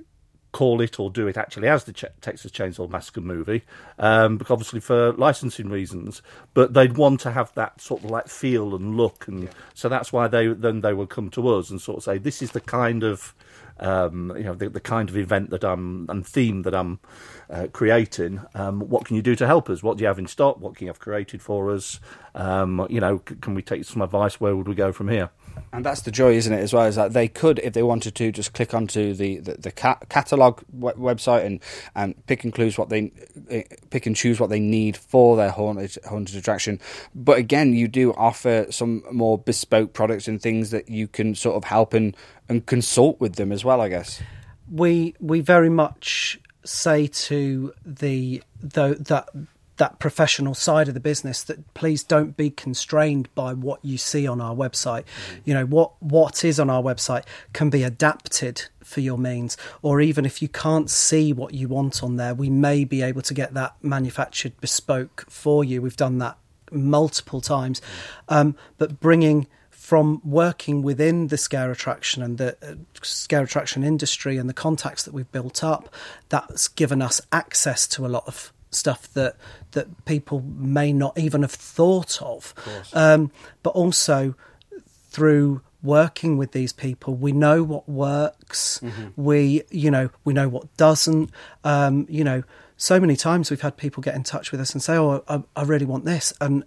call 0.52 0.80
it 0.80 0.98
or 0.98 1.10
do 1.10 1.28
it 1.28 1.36
actually 1.36 1.68
as 1.68 1.84
the 1.84 1.92
Ch- 1.92 2.06
Texas 2.22 2.50
Chainsaw 2.50 2.88
Massacre 2.88 3.20
movie, 3.20 3.64
um, 3.98 4.38
because 4.38 4.50
obviously 4.50 4.80
for 4.80 5.12
licensing 5.12 5.68
reasons. 5.68 6.22
But 6.54 6.72
they'd 6.72 6.96
want 6.96 7.20
to 7.20 7.32
have 7.32 7.52
that 7.54 7.82
sort 7.82 8.02
of 8.02 8.10
like 8.10 8.28
feel 8.28 8.74
and 8.74 8.96
look, 8.96 9.28
and 9.28 9.50
so 9.74 9.90
that's 9.90 10.10
why 10.10 10.26
they 10.26 10.46
then 10.48 10.80
they 10.80 10.94
would 10.94 11.10
come 11.10 11.28
to 11.30 11.48
us 11.48 11.70
and 11.70 11.80
sort 11.80 11.98
of 11.98 12.04
say, 12.04 12.16
this 12.16 12.40
is 12.40 12.52
the 12.52 12.60
kind 12.60 13.02
of 13.02 13.34
um, 13.80 14.32
you 14.36 14.44
know, 14.44 14.54
the, 14.54 14.68
the 14.68 14.80
kind 14.80 15.08
of 15.08 15.16
event 15.16 15.50
that 15.50 15.64
I'm 15.64 16.06
and 16.08 16.26
theme 16.26 16.62
that 16.62 16.74
I'm 16.74 17.00
uh, 17.50 17.68
creating. 17.72 18.40
Um, 18.54 18.80
what 18.80 19.04
can 19.04 19.16
you 19.16 19.22
do 19.22 19.34
to 19.36 19.46
help 19.46 19.70
us? 19.70 19.82
What 19.82 19.96
do 19.98 20.02
you 20.02 20.08
have 20.08 20.18
in 20.18 20.26
stock? 20.26 20.60
What 20.60 20.76
can 20.76 20.86
you 20.86 20.90
have 20.90 20.98
created 21.00 21.42
for 21.42 21.70
us? 21.70 22.00
Um, 22.34 22.86
you 22.90 23.00
know, 23.00 23.22
c- 23.28 23.36
can 23.40 23.54
we 23.54 23.62
take 23.62 23.84
some 23.84 24.02
advice? 24.02 24.40
Where 24.40 24.54
would 24.56 24.68
we 24.68 24.74
go 24.74 24.92
from 24.92 25.08
here? 25.08 25.30
And 25.72 25.84
that's 25.84 26.02
the 26.02 26.10
joy, 26.10 26.34
isn't 26.34 26.52
it? 26.52 26.60
As 26.60 26.72
well 26.72 26.84
as 26.84 26.96
that 26.96 27.12
they 27.12 27.28
could, 27.28 27.58
if 27.60 27.72
they 27.72 27.82
wanted 27.82 28.14
to, 28.16 28.32
just 28.32 28.52
click 28.52 28.74
onto 28.74 29.14
the 29.14 29.38
the, 29.38 29.54
the 29.54 29.70
ca- 29.72 29.98
catalog 30.08 30.60
w- 30.78 30.96
website 30.96 31.44
and, 31.44 31.60
and 31.94 32.14
pick 32.26 32.44
and 32.44 32.54
choose 32.54 32.78
what 32.78 32.88
they 32.88 33.12
eh, 33.50 33.62
pick 33.90 34.06
and 34.06 34.16
choose 34.16 34.40
what 34.40 34.50
they 34.50 34.60
need 34.60 34.96
for 34.96 35.36
their 35.36 35.50
haunted 35.50 35.96
haunted 36.08 36.36
attraction. 36.36 36.80
But 37.14 37.38
again, 37.38 37.74
you 37.74 37.88
do 37.88 38.12
offer 38.14 38.66
some 38.70 39.02
more 39.10 39.38
bespoke 39.38 39.92
products 39.92 40.28
and 40.28 40.40
things 40.40 40.70
that 40.70 40.88
you 40.88 41.08
can 41.08 41.34
sort 41.34 41.56
of 41.56 41.64
help 41.64 41.94
and 41.94 42.16
and 42.48 42.64
consult 42.66 43.20
with 43.20 43.36
them 43.36 43.52
as 43.52 43.64
well. 43.64 43.80
I 43.80 43.88
guess. 43.88 44.20
we 44.70 45.14
we 45.20 45.40
very 45.40 45.70
much 45.70 46.38
say 46.64 47.06
to 47.06 47.72
the 47.86 48.42
though 48.60 48.94
that 48.94 49.28
that 49.78 49.98
professional 49.98 50.54
side 50.54 50.88
of 50.88 50.94
the 50.94 51.00
business 51.00 51.42
that 51.44 51.74
please 51.74 52.04
don't 52.04 52.36
be 52.36 52.50
constrained 52.50 53.32
by 53.34 53.52
what 53.52 53.84
you 53.84 53.98
see 53.98 54.26
on 54.26 54.40
our 54.40 54.54
website. 54.54 55.04
You 55.44 55.54
know 55.54 55.64
what 55.64 56.00
what 56.00 56.44
is 56.44 56.60
on 56.60 56.70
our 56.70 56.82
website 56.82 57.24
can 57.52 57.70
be 57.70 57.82
adapted 57.82 58.64
for 58.84 59.00
your 59.00 59.18
means 59.18 59.56
or 59.82 60.00
even 60.00 60.24
if 60.24 60.40
you 60.40 60.48
can't 60.48 60.88
see 60.88 61.32
what 61.32 61.52
you 61.52 61.68
want 61.68 62.02
on 62.02 62.16
there 62.16 62.34
we 62.34 62.48
may 62.48 62.84
be 62.84 63.02
able 63.02 63.20
to 63.20 63.34
get 63.34 63.52
that 63.54 63.76
manufactured 63.82 64.58
bespoke 64.60 65.24
for 65.28 65.64
you. 65.64 65.82
We've 65.82 65.96
done 65.96 66.18
that 66.18 66.38
multiple 66.72 67.40
times. 67.40 67.80
Um, 68.28 68.56
but 68.76 69.00
bringing 69.00 69.46
from 69.70 70.20
working 70.24 70.82
within 70.82 71.28
the 71.28 71.38
scare 71.38 71.70
attraction 71.70 72.22
and 72.22 72.36
the 72.36 72.56
uh, 72.62 72.74
scare 73.02 73.42
attraction 73.42 73.82
industry 73.82 74.36
and 74.36 74.48
the 74.48 74.54
contacts 74.54 75.04
that 75.04 75.14
we've 75.14 75.30
built 75.32 75.64
up, 75.64 75.88
that's 76.28 76.68
given 76.68 77.00
us 77.00 77.20
access 77.32 77.86
to 77.88 78.04
a 78.04 78.08
lot 78.08 78.24
of 78.26 78.52
stuff 78.70 79.12
that 79.14 79.36
that 79.72 80.04
people 80.04 80.40
may 80.42 80.92
not 80.92 81.18
even 81.18 81.42
have 81.42 81.52
thought 81.52 82.20
of. 82.22 82.54
Um, 82.92 83.30
but 83.62 83.70
also 83.70 84.34
through 85.10 85.62
working 85.82 86.36
with 86.36 86.52
these 86.52 86.72
people, 86.72 87.14
we 87.14 87.32
know 87.32 87.62
what 87.62 87.88
works. 87.88 88.80
We, 89.16 89.62
you 89.70 89.90
know, 89.90 90.10
we 90.24 90.32
know 90.32 90.48
what 90.48 90.76
doesn't. 90.76 91.30
Um, 91.64 92.06
you 92.08 92.24
know, 92.24 92.42
so 92.76 93.00
many 93.00 93.16
times 93.16 93.50
we've 93.50 93.60
had 93.60 93.76
people 93.76 94.02
get 94.02 94.14
in 94.14 94.22
touch 94.22 94.52
with 94.52 94.60
us 94.60 94.72
and 94.72 94.82
say, 94.82 94.96
"Oh, 94.96 95.22
I, 95.28 95.42
I 95.56 95.62
really 95.62 95.86
want 95.86 96.04
this," 96.04 96.32
and 96.40 96.64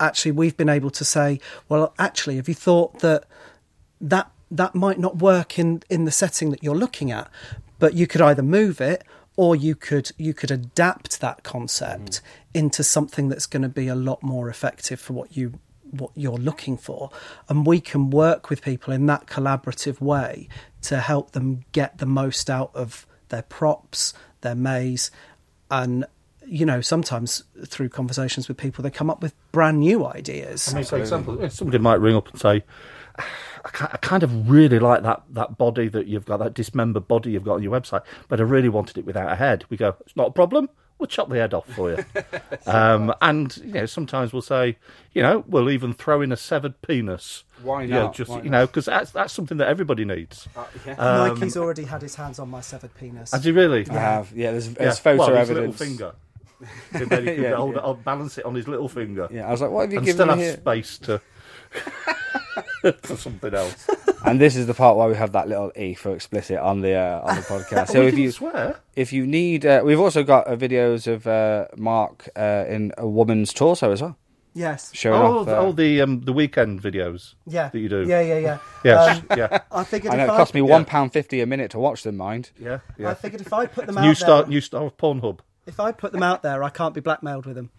actually 0.00 0.32
we've 0.32 0.56
been 0.56 0.68
able 0.68 0.90
to 0.90 1.04
say, 1.04 1.38
well, 1.68 1.94
actually, 1.98 2.36
have 2.36 2.48
you 2.48 2.54
thought 2.54 2.98
that 3.00 3.24
that 4.00 4.30
that 4.50 4.74
might 4.74 4.98
not 4.98 5.18
work 5.18 5.58
in 5.58 5.82
in 5.88 6.06
the 6.06 6.10
setting 6.10 6.50
that 6.50 6.64
you're 6.64 6.74
looking 6.74 7.12
at, 7.12 7.30
but 7.78 7.94
you 7.94 8.06
could 8.06 8.20
either 8.20 8.42
move 8.42 8.80
it 8.80 9.04
or 9.40 9.56
you 9.56 9.74
could 9.74 10.12
you 10.18 10.34
could 10.34 10.50
adapt 10.50 11.22
that 11.22 11.42
concept 11.42 12.10
mm. 12.10 12.20
into 12.52 12.84
something 12.84 13.30
that's 13.30 13.46
going 13.46 13.62
to 13.62 13.70
be 13.70 13.88
a 13.88 13.94
lot 13.94 14.22
more 14.22 14.50
effective 14.50 15.00
for 15.00 15.14
what 15.14 15.34
you 15.34 15.58
what 15.92 16.10
you're 16.14 16.36
looking 16.36 16.76
for. 16.76 17.10
And 17.48 17.64
we 17.64 17.80
can 17.80 18.10
work 18.10 18.50
with 18.50 18.60
people 18.60 18.92
in 18.92 19.06
that 19.06 19.24
collaborative 19.24 19.98
way 19.98 20.50
to 20.82 21.00
help 21.00 21.30
them 21.30 21.64
get 21.72 21.96
the 21.96 22.04
most 22.04 22.50
out 22.50 22.70
of 22.74 23.06
their 23.30 23.40
props 23.40 24.12
their 24.42 24.54
maze. 24.54 25.10
And 25.70 26.04
you 26.46 26.66
know 26.66 26.82
sometimes 26.82 27.42
through 27.64 27.88
conversations 27.88 28.46
with 28.46 28.58
people 28.58 28.82
they 28.82 28.90
come 28.90 29.08
up 29.08 29.22
with 29.22 29.32
brand 29.52 29.80
new 29.80 30.04
ideas. 30.04 30.70
I 30.70 30.76
mean, 30.76 30.84
for 30.84 30.98
example, 30.98 31.48
somebody 31.48 31.78
might 31.78 31.94
ring 31.94 32.14
up 32.14 32.28
and 32.28 32.38
say, 32.38 32.62
I 33.64 33.96
kind 34.00 34.22
of 34.22 34.50
really 34.50 34.78
like 34.78 35.02
that, 35.02 35.22
that 35.30 35.58
body 35.58 35.88
that 35.88 36.06
you've 36.06 36.24
got, 36.24 36.38
that 36.38 36.54
dismembered 36.54 37.06
body 37.08 37.32
you've 37.32 37.44
got 37.44 37.54
on 37.54 37.62
your 37.62 37.78
website, 37.78 38.02
but 38.28 38.40
I 38.40 38.44
really 38.44 38.68
wanted 38.68 38.98
it 38.98 39.04
without 39.04 39.30
a 39.30 39.36
head. 39.36 39.64
We 39.68 39.76
go, 39.76 39.96
it's 40.00 40.16
not 40.16 40.28
a 40.28 40.32
problem. 40.32 40.68
We'll 40.98 41.06
chop 41.06 41.30
the 41.30 41.36
head 41.36 41.54
off 41.54 41.66
for 41.66 41.90
you. 41.92 42.04
um, 42.66 43.14
and, 43.22 43.56
you 43.58 43.72
know, 43.72 43.86
sometimes 43.86 44.32
we'll 44.34 44.42
say, 44.42 44.76
you 45.14 45.22
know, 45.22 45.44
we'll 45.46 45.70
even 45.70 45.94
throw 45.94 46.20
in 46.20 46.30
a 46.30 46.36
severed 46.36 46.80
penis. 46.82 47.44
Why 47.62 47.86
not? 47.86 47.88
Yeah, 47.94 48.02
not? 48.02 48.14
just, 48.14 48.30
Why 48.30 48.42
you 48.42 48.50
know, 48.50 48.66
because 48.66 48.84
that's, 48.84 49.10
that's 49.10 49.32
something 49.32 49.56
that 49.58 49.68
everybody 49.68 50.04
needs. 50.04 50.46
Mikey's 50.86 51.56
already 51.56 51.84
had 51.84 52.02
his 52.02 52.16
hands 52.16 52.38
on 52.38 52.50
my 52.50 52.60
severed 52.60 52.94
penis. 52.94 53.32
Has 53.32 53.44
he 53.44 53.50
really? 53.52 53.86
I 53.88 53.94
have. 53.94 54.30
Yeah, 54.32 54.50
there's, 54.52 54.68
Yeah. 54.68 54.74
there's 54.78 54.98
photo 54.98 55.18
well, 55.20 55.28
his 55.36 55.50
evidence. 55.50 55.80
little 55.80 55.86
finger. 55.86 56.14
And 56.92 57.08
then 57.10 57.26
he 57.26 57.34
could 57.36 57.42
Yeah, 57.44 57.54
hold 57.56 57.72
yeah. 57.76 57.80
it, 57.80 57.84
I'll 57.84 57.94
balance 57.94 58.36
it 58.36 58.44
on 58.44 58.54
his 58.54 58.68
little 58.68 58.88
finger. 58.90 59.26
Yeah, 59.30 59.48
I 59.48 59.50
was 59.52 59.62
like, 59.62 59.70
what 59.70 59.82
have 59.82 59.92
you 59.92 59.98
and 59.98 60.06
given 60.06 60.16
still 60.26 60.36
me 60.36 60.42
have 60.42 60.52
here? 60.52 60.60
space 60.60 60.98
to 60.98 61.20
for 63.02 63.16
something 63.16 63.54
else. 63.54 63.88
And 64.24 64.40
this 64.40 64.56
is 64.56 64.66
the 64.66 64.74
part 64.74 64.96
why 64.96 65.06
we 65.06 65.14
have 65.16 65.32
that 65.32 65.48
little 65.48 65.72
e 65.76 65.94
for 65.94 66.14
explicit 66.14 66.58
on 66.58 66.80
the 66.80 66.94
uh, 66.94 67.20
on 67.24 67.36
the 67.36 67.42
podcast. 67.54 67.88
so 67.88 68.02
if 68.02 68.16
you 68.18 68.30
swear. 68.30 68.80
if 68.96 69.12
you 69.12 69.26
need, 69.26 69.64
uh, 69.66 69.82
we've 69.84 70.00
also 70.00 70.22
got 70.22 70.46
uh, 70.46 70.56
videos 70.56 71.06
of 71.06 71.26
uh, 71.26 71.66
Mark 71.76 72.28
uh, 72.36 72.64
in 72.68 72.92
a 72.98 73.06
woman's 73.08 73.52
torso 73.52 73.92
as 73.92 74.02
well, 74.02 74.16
yes. 74.54 74.90
showing 74.94 75.20
Oh, 75.20 75.38
off. 75.40 75.46
the- 75.46 75.56
Uh, 75.56 75.60
oh, 75.60 75.72
the 75.72 76.00
um, 76.02 76.20
the 76.22 76.32
weekend 76.32 76.82
videos. 76.82 77.34
Yeah. 77.46 77.68
that 77.70 77.78
you 77.78 77.88
do. 77.88 78.02
Yeah, 78.06 78.20
yeah, 78.20 78.38
yeah. 78.38 78.58
Yeah, 78.84 79.02
Um, 79.02 79.26
yeah, 79.36 79.58
I 79.72 79.84
figured 79.84 80.12
I 80.12 80.16
know 80.16 80.24
if 80.24 80.28
it 80.30 80.32
I, 80.32 80.36
cost 80.36 80.54
me 80.54 80.60
yeah. 80.60 80.66
one 80.66 80.84
pound 80.84 81.12
fifty 81.12 81.40
a 81.40 81.46
minute 81.46 81.70
to 81.72 81.78
watch 81.78 82.02
them. 82.02 82.16
Mind. 82.16 82.50
yeah, 82.58 82.80
I 82.98 83.02
yeah. 83.02 83.14
figured 83.14 83.40
if 83.42 83.52
I 83.52 83.66
put 83.66 83.86
them 83.86 83.98
out 83.98 84.04
New 84.04 84.14
star, 84.14 84.42
there, 84.42 84.50
new 84.50 84.60
star 84.60 84.84
of 84.84 84.96
Pornhub. 84.96 85.40
if 85.66 85.78
I 85.80 85.92
put 85.92 86.12
them 86.12 86.22
out 86.22 86.42
there, 86.42 86.62
I 86.62 86.70
can't 86.70 86.94
be 86.94 87.00
blackmailed 87.00 87.46
with 87.46 87.56
them. 87.56 87.70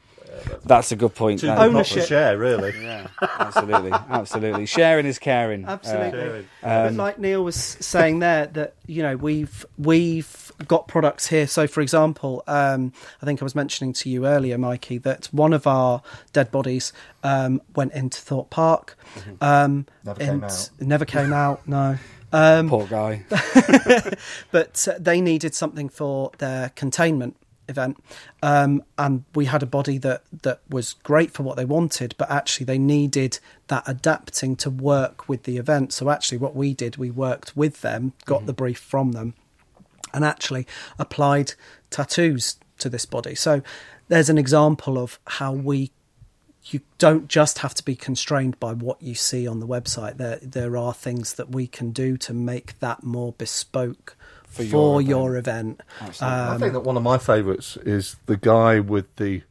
That's 0.65 0.91
a 0.91 0.95
good 0.95 1.15
point. 1.15 1.39
Too 1.41 1.47
Dan. 1.47 1.57
good 1.57 1.61
not 1.63 1.75
Ownership. 1.75 2.05
share, 2.05 2.37
really. 2.37 2.73
Yeah, 2.81 3.07
absolutely, 3.39 3.91
absolutely. 3.91 4.65
Sharing 4.65 5.05
is 5.05 5.19
caring. 5.19 5.65
Uh, 5.65 5.71
Absolutely. 5.71 6.19
Sharing. 6.19 6.47
but 6.61 6.93
like 6.93 7.19
Neil 7.19 7.43
was 7.43 7.55
saying 7.55 8.19
there, 8.19 8.47
that 8.47 8.73
you 8.87 9.03
know 9.03 9.15
we've 9.15 9.65
we've 9.77 10.51
got 10.67 10.87
products 10.87 11.27
here. 11.27 11.47
So, 11.47 11.67
for 11.67 11.81
example, 11.81 12.43
um, 12.47 12.93
I 13.21 13.25
think 13.25 13.41
I 13.41 13.45
was 13.45 13.55
mentioning 13.55 13.93
to 13.93 14.09
you 14.09 14.25
earlier, 14.25 14.57
Mikey, 14.57 14.97
that 14.99 15.25
one 15.31 15.53
of 15.53 15.67
our 15.67 16.01
dead 16.33 16.51
bodies 16.51 16.93
um, 17.23 17.61
went 17.75 17.93
into 17.93 18.19
Thorpe 18.21 18.49
Park. 18.49 18.97
Um, 19.41 19.85
Never 20.03 20.19
came 20.19 20.43
out. 20.43 20.69
Never 20.79 21.05
came 21.05 21.33
out. 21.33 21.61
No. 21.67 21.97
Um, 22.33 22.69
Poor 22.69 22.87
guy. 22.87 23.25
but 24.51 24.87
uh, 24.89 24.95
they 24.99 25.19
needed 25.19 25.53
something 25.53 25.89
for 25.89 26.31
their 26.37 26.69
containment 26.69 27.35
event. 27.71 27.97
Um, 28.43 28.83
and 28.97 29.23
we 29.33 29.45
had 29.45 29.63
a 29.63 29.65
body 29.65 29.97
that 29.97 30.23
that 30.43 30.61
was 30.69 30.93
great 31.01 31.31
for 31.31 31.41
what 31.41 31.57
they 31.57 31.65
wanted 31.65 32.13
but 32.17 32.29
actually 32.29 32.65
they 32.65 32.77
needed 32.77 33.39
that 33.67 33.83
adapting 33.87 34.55
to 34.57 34.69
work 34.69 35.27
with 35.27 35.43
the 35.43 35.57
event. 35.57 35.93
So 35.93 36.09
actually 36.09 36.37
what 36.37 36.55
we 36.55 36.75
did 36.75 36.97
we 36.97 37.09
worked 37.09 37.57
with 37.57 37.81
them 37.81 38.13
got 38.25 38.45
the 38.45 38.53
brief 38.53 38.77
from 38.77 39.13
them 39.13 39.33
and 40.13 40.23
actually 40.23 40.67
applied 40.99 41.53
tattoos 41.89 42.57
to 42.79 42.89
this 42.89 43.05
body. 43.05 43.35
So 43.35 43.61
there's 44.07 44.29
an 44.29 44.37
example 44.37 44.97
of 44.97 45.19
how 45.25 45.53
we 45.53 45.91
you 46.65 46.81
don't 46.99 47.27
just 47.27 47.59
have 47.59 47.73
to 47.73 47.83
be 47.83 47.95
constrained 47.95 48.59
by 48.59 48.73
what 48.73 49.01
you 49.01 49.15
see 49.15 49.47
on 49.47 49.59
the 49.59 49.67
website. 49.67 50.17
There, 50.17 50.37
there 50.41 50.77
are 50.77 50.93
things 50.93 51.33
that 51.33 51.49
we 51.49 51.65
can 51.65 51.91
do 51.91 52.17
to 52.17 52.33
make 52.33 52.79
that 52.79 53.03
more 53.03 53.33
bespoke 53.33 54.15
for, 54.51 54.63
your 54.63 55.01
your, 55.01 55.37
event. 55.37 55.81
I 55.99 56.05
think 56.09 56.21
um, 56.21 56.73
that 56.73 56.81
one 56.81 56.97
of 56.97 57.03
my 57.03 57.17
favourites 57.17 57.77
is 57.77 58.17
the 58.25 58.37
guy 58.37 58.79
with 58.79 59.15
the 59.15 59.43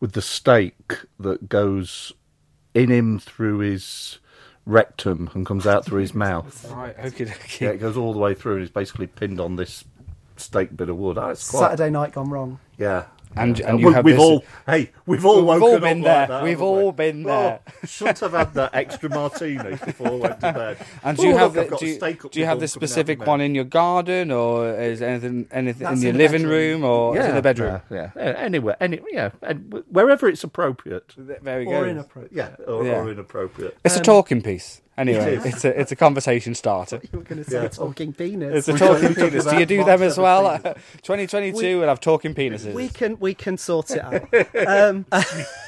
with 0.00 0.12
the 0.12 0.22
stake 0.22 0.92
that 1.18 1.48
goes 1.48 2.12
in 2.74 2.90
him 2.90 3.18
through 3.18 3.58
his 3.58 4.18
rectum 4.66 5.30
and 5.34 5.46
comes 5.46 5.66
out 5.66 5.84
through 5.84 6.00
his 6.00 6.14
mouth. 6.26 6.70
right. 6.70 6.94
Okay. 6.98 7.24
okay. 7.24 7.64
Yeah, 7.66 7.72
it 7.72 7.78
goes 7.78 7.96
all 7.96 8.12
the 8.12 8.18
way 8.18 8.34
through 8.34 8.54
and 8.54 8.62
is 8.62 8.70
basically 8.70 9.06
pinned 9.06 9.40
on 9.40 9.56
this 9.56 9.84
stake 10.36 10.76
bit 10.76 10.88
of 10.88 10.96
wood. 10.96 11.16
Oh, 11.16 11.22
quite, 11.22 11.38
Saturday 11.38 11.90
night 11.90 12.12
gone 12.12 12.28
wrong. 12.28 12.58
Yeah. 12.76 13.04
And- 13.36 13.58
Yeah. 13.58 13.70
and 13.70 13.80
you 13.80 13.88
we, 13.88 13.92
have 13.94 14.04
we've 14.04 14.14
this- 14.16 14.24
all 14.24 14.44
hey 14.66 14.90
we've 15.06 15.24
all 15.26 15.36
We've 15.36 15.44
woken 15.46 15.62
all 15.62 15.74
up 15.76 15.80
been 15.82 16.02
like 16.02 16.04
there. 16.04 16.26
that, 16.28 16.42
We've 16.44 16.62
all 16.62 16.86
we? 16.86 16.92
been 16.92 17.24
oh, 17.26 17.28
there. 17.28 17.60
Oh, 17.66 17.86
shouldn't 17.86 18.20
have 18.20 18.32
had 18.32 18.54
that 18.54 18.74
extra 18.74 19.08
martini 19.10 19.70
before 19.84 20.06
I 20.08 20.10
went 20.14 20.40
to 20.40 20.52
bed. 20.52 20.76
And 21.02 21.16
do 21.18 21.26
you 21.26 21.34
Oh, 21.34 21.38
have 21.38 21.56
look, 21.56 21.64
the, 21.66 21.70
got 21.70 21.80
do 21.80 21.86
a 21.86 21.88
you, 21.88 21.94
steak 21.96 22.30
do 22.30 22.38
you 22.40 22.44
have 22.46 22.56
bum 22.56 22.60
the 22.60 22.68
specific 22.68 23.26
one 23.26 23.40
in 23.40 23.54
your 23.54 23.64
garden, 23.64 24.30
or 24.30 24.70
is 24.78 25.02
anything 25.02 25.46
anything 25.50 25.84
That's 25.84 25.96
in 25.96 26.02
your 26.02 26.10
in 26.10 26.16
the 26.16 26.22
living 26.22 26.42
bedroom. 26.42 26.82
room, 26.82 26.84
or 26.84 27.18
is 27.18 27.26
in 27.26 27.34
the 27.34 27.42
bedroom? 27.42 27.80
Yeah, 27.90 28.10
yeah. 28.16 28.22
Anywhere, 28.38 28.76
any, 28.80 29.00
yeah, 29.12 29.30
and 29.42 29.82
wherever 29.90 30.28
it's 30.28 30.44
appropriate. 30.44 31.14
There 31.16 31.58
we 31.58 31.66
Or 31.66 31.86
inappropriate. 31.88 32.32
Yeah, 32.32 32.54
or, 32.66 32.84
Yeah. 32.84 33.00
or 33.00 33.10
inappropriate. 33.10 33.76
It's 33.84 33.96
a 33.96 33.98
um, 33.98 34.04
talking 34.04 34.42
piece. 34.42 34.80
Anyway, 34.96 35.34
It 35.34 35.38
is. 35.38 35.54
it's 35.54 35.64
a 35.64 35.80
it's 35.80 35.92
a 35.92 35.96
conversation 35.96 36.54
starter. 36.54 37.00
You 37.12 37.18
were 37.18 37.24
going 37.24 37.42
to 37.42 37.50
say 37.50 37.62
Yeah. 37.62 37.68
talking 37.68 38.12
penis. 38.12 38.54
It's 38.54 38.68
a 38.68 38.78
talking 38.78 39.08
talk- 39.14 39.16
we 39.16 39.22
talk 39.22 39.30
penis. 39.30 39.44
Do 39.46 39.58
you 39.58 39.66
do 39.66 39.84
them 39.84 40.02
as 40.02 40.16
well? 40.18 40.58
2022, 41.02 41.78
we'll 41.80 41.88
have 41.88 42.00
talking 42.00 42.34
penises. 42.34 42.72
we 42.74 42.88
can 42.88 43.18
we 43.18 43.34
can 43.34 43.58
sort 43.58 43.90
it 43.90 44.00
out. 44.00 44.68
um, 44.68 45.04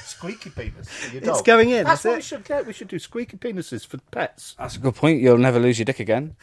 Squeaky 0.05 0.49
penis 0.55 0.87
for 0.87 1.13
your 1.15 1.23
It's 1.29 1.41
going 1.41 1.69
in, 1.71 1.83
That's 1.83 2.01
is 2.01 2.05
what 2.05 2.11
it? 2.13 2.15
we 2.17 2.21
should 2.21 2.43
get. 2.45 2.65
We 2.65 2.73
should 2.73 2.87
do 2.87 2.99
squeaky 2.99 3.37
penises 3.37 3.85
for 3.85 3.97
pets. 4.11 4.55
That's 4.57 4.77
a 4.77 4.79
good 4.79 4.95
point. 4.95 5.21
You'll 5.21 5.37
never 5.37 5.59
lose 5.59 5.77
your 5.77 5.85
dick 5.85 5.99
again. 5.99 6.35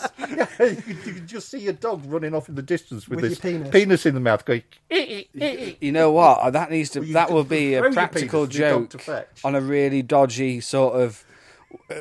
you, 0.18 0.26
can, 0.36 0.76
you 0.86 1.12
can 1.14 1.26
just 1.26 1.50
see 1.50 1.58
your 1.58 1.72
dog 1.72 2.02
running 2.06 2.34
off 2.34 2.48
in 2.48 2.54
the 2.54 2.62
distance 2.62 3.08
with, 3.08 3.20
With 3.20 3.30
this 3.30 3.44
your 3.52 3.64
penis. 3.70 4.06
in 4.06 4.14
the 4.14 4.20
mouth 4.20 4.44
going. 4.44 4.62
"Eh, 4.90 4.96
eh, 4.98 5.22
eh, 5.40 5.56
eh." 5.58 5.72
You 5.80 5.92
know 5.92 6.10
what? 6.12 6.52
That 6.52 6.70
needs 6.70 6.90
to. 6.90 7.00
Well, 7.00 7.12
that 7.12 7.30
will 7.30 7.44
be 7.44 7.74
a 7.74 7.90
practical 7.90 8.46
penis 8.46 8.56
for 8.56 8.62
your 8.62 8.70
dog 8.86 9.00
joke 9.00 9.28
on 9.44 9.54
a 9.54 9.60
really 9.60 10.02
dodgy 10.02 10.60
sort 10.60 11.00
of 11.00 11.24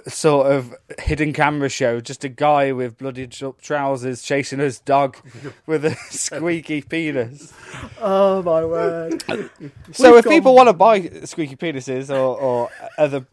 sort 0.07 0.51
of 0.51 0.75
hidden 0.99 1.33
camera 1.33 1.69
show. 1.69 1.99
Just 1.99 2.23
a 2.23 2.29
guy 2.29 2.71
with 2.71 2.97
bloody 2.97 3.27
tr- 3.27 3.49
trousers 3.61 4.21
chasing 4.21 4.59
his 4.59 4.79
dog 4.79 5.17
with 5.65 5.85
a 5.85 5.95
squeaky 6.09 6.81
penis. 6.81 7.53
Oh 7.99 8.41
my 8.43 8.63
word! 8.65 9.23
So 9.91 10.11
We've 10.13 10.19
if 10.25 10.31
people 10.31 10.55
want 10.55 10.69
to 10.69 10.73
buy 10.73 11.07
squeaky 11.25 11.55
penises 11.55 12.09
or, 12.09 12.39
or 12.39 12.69
other 12.97 13.25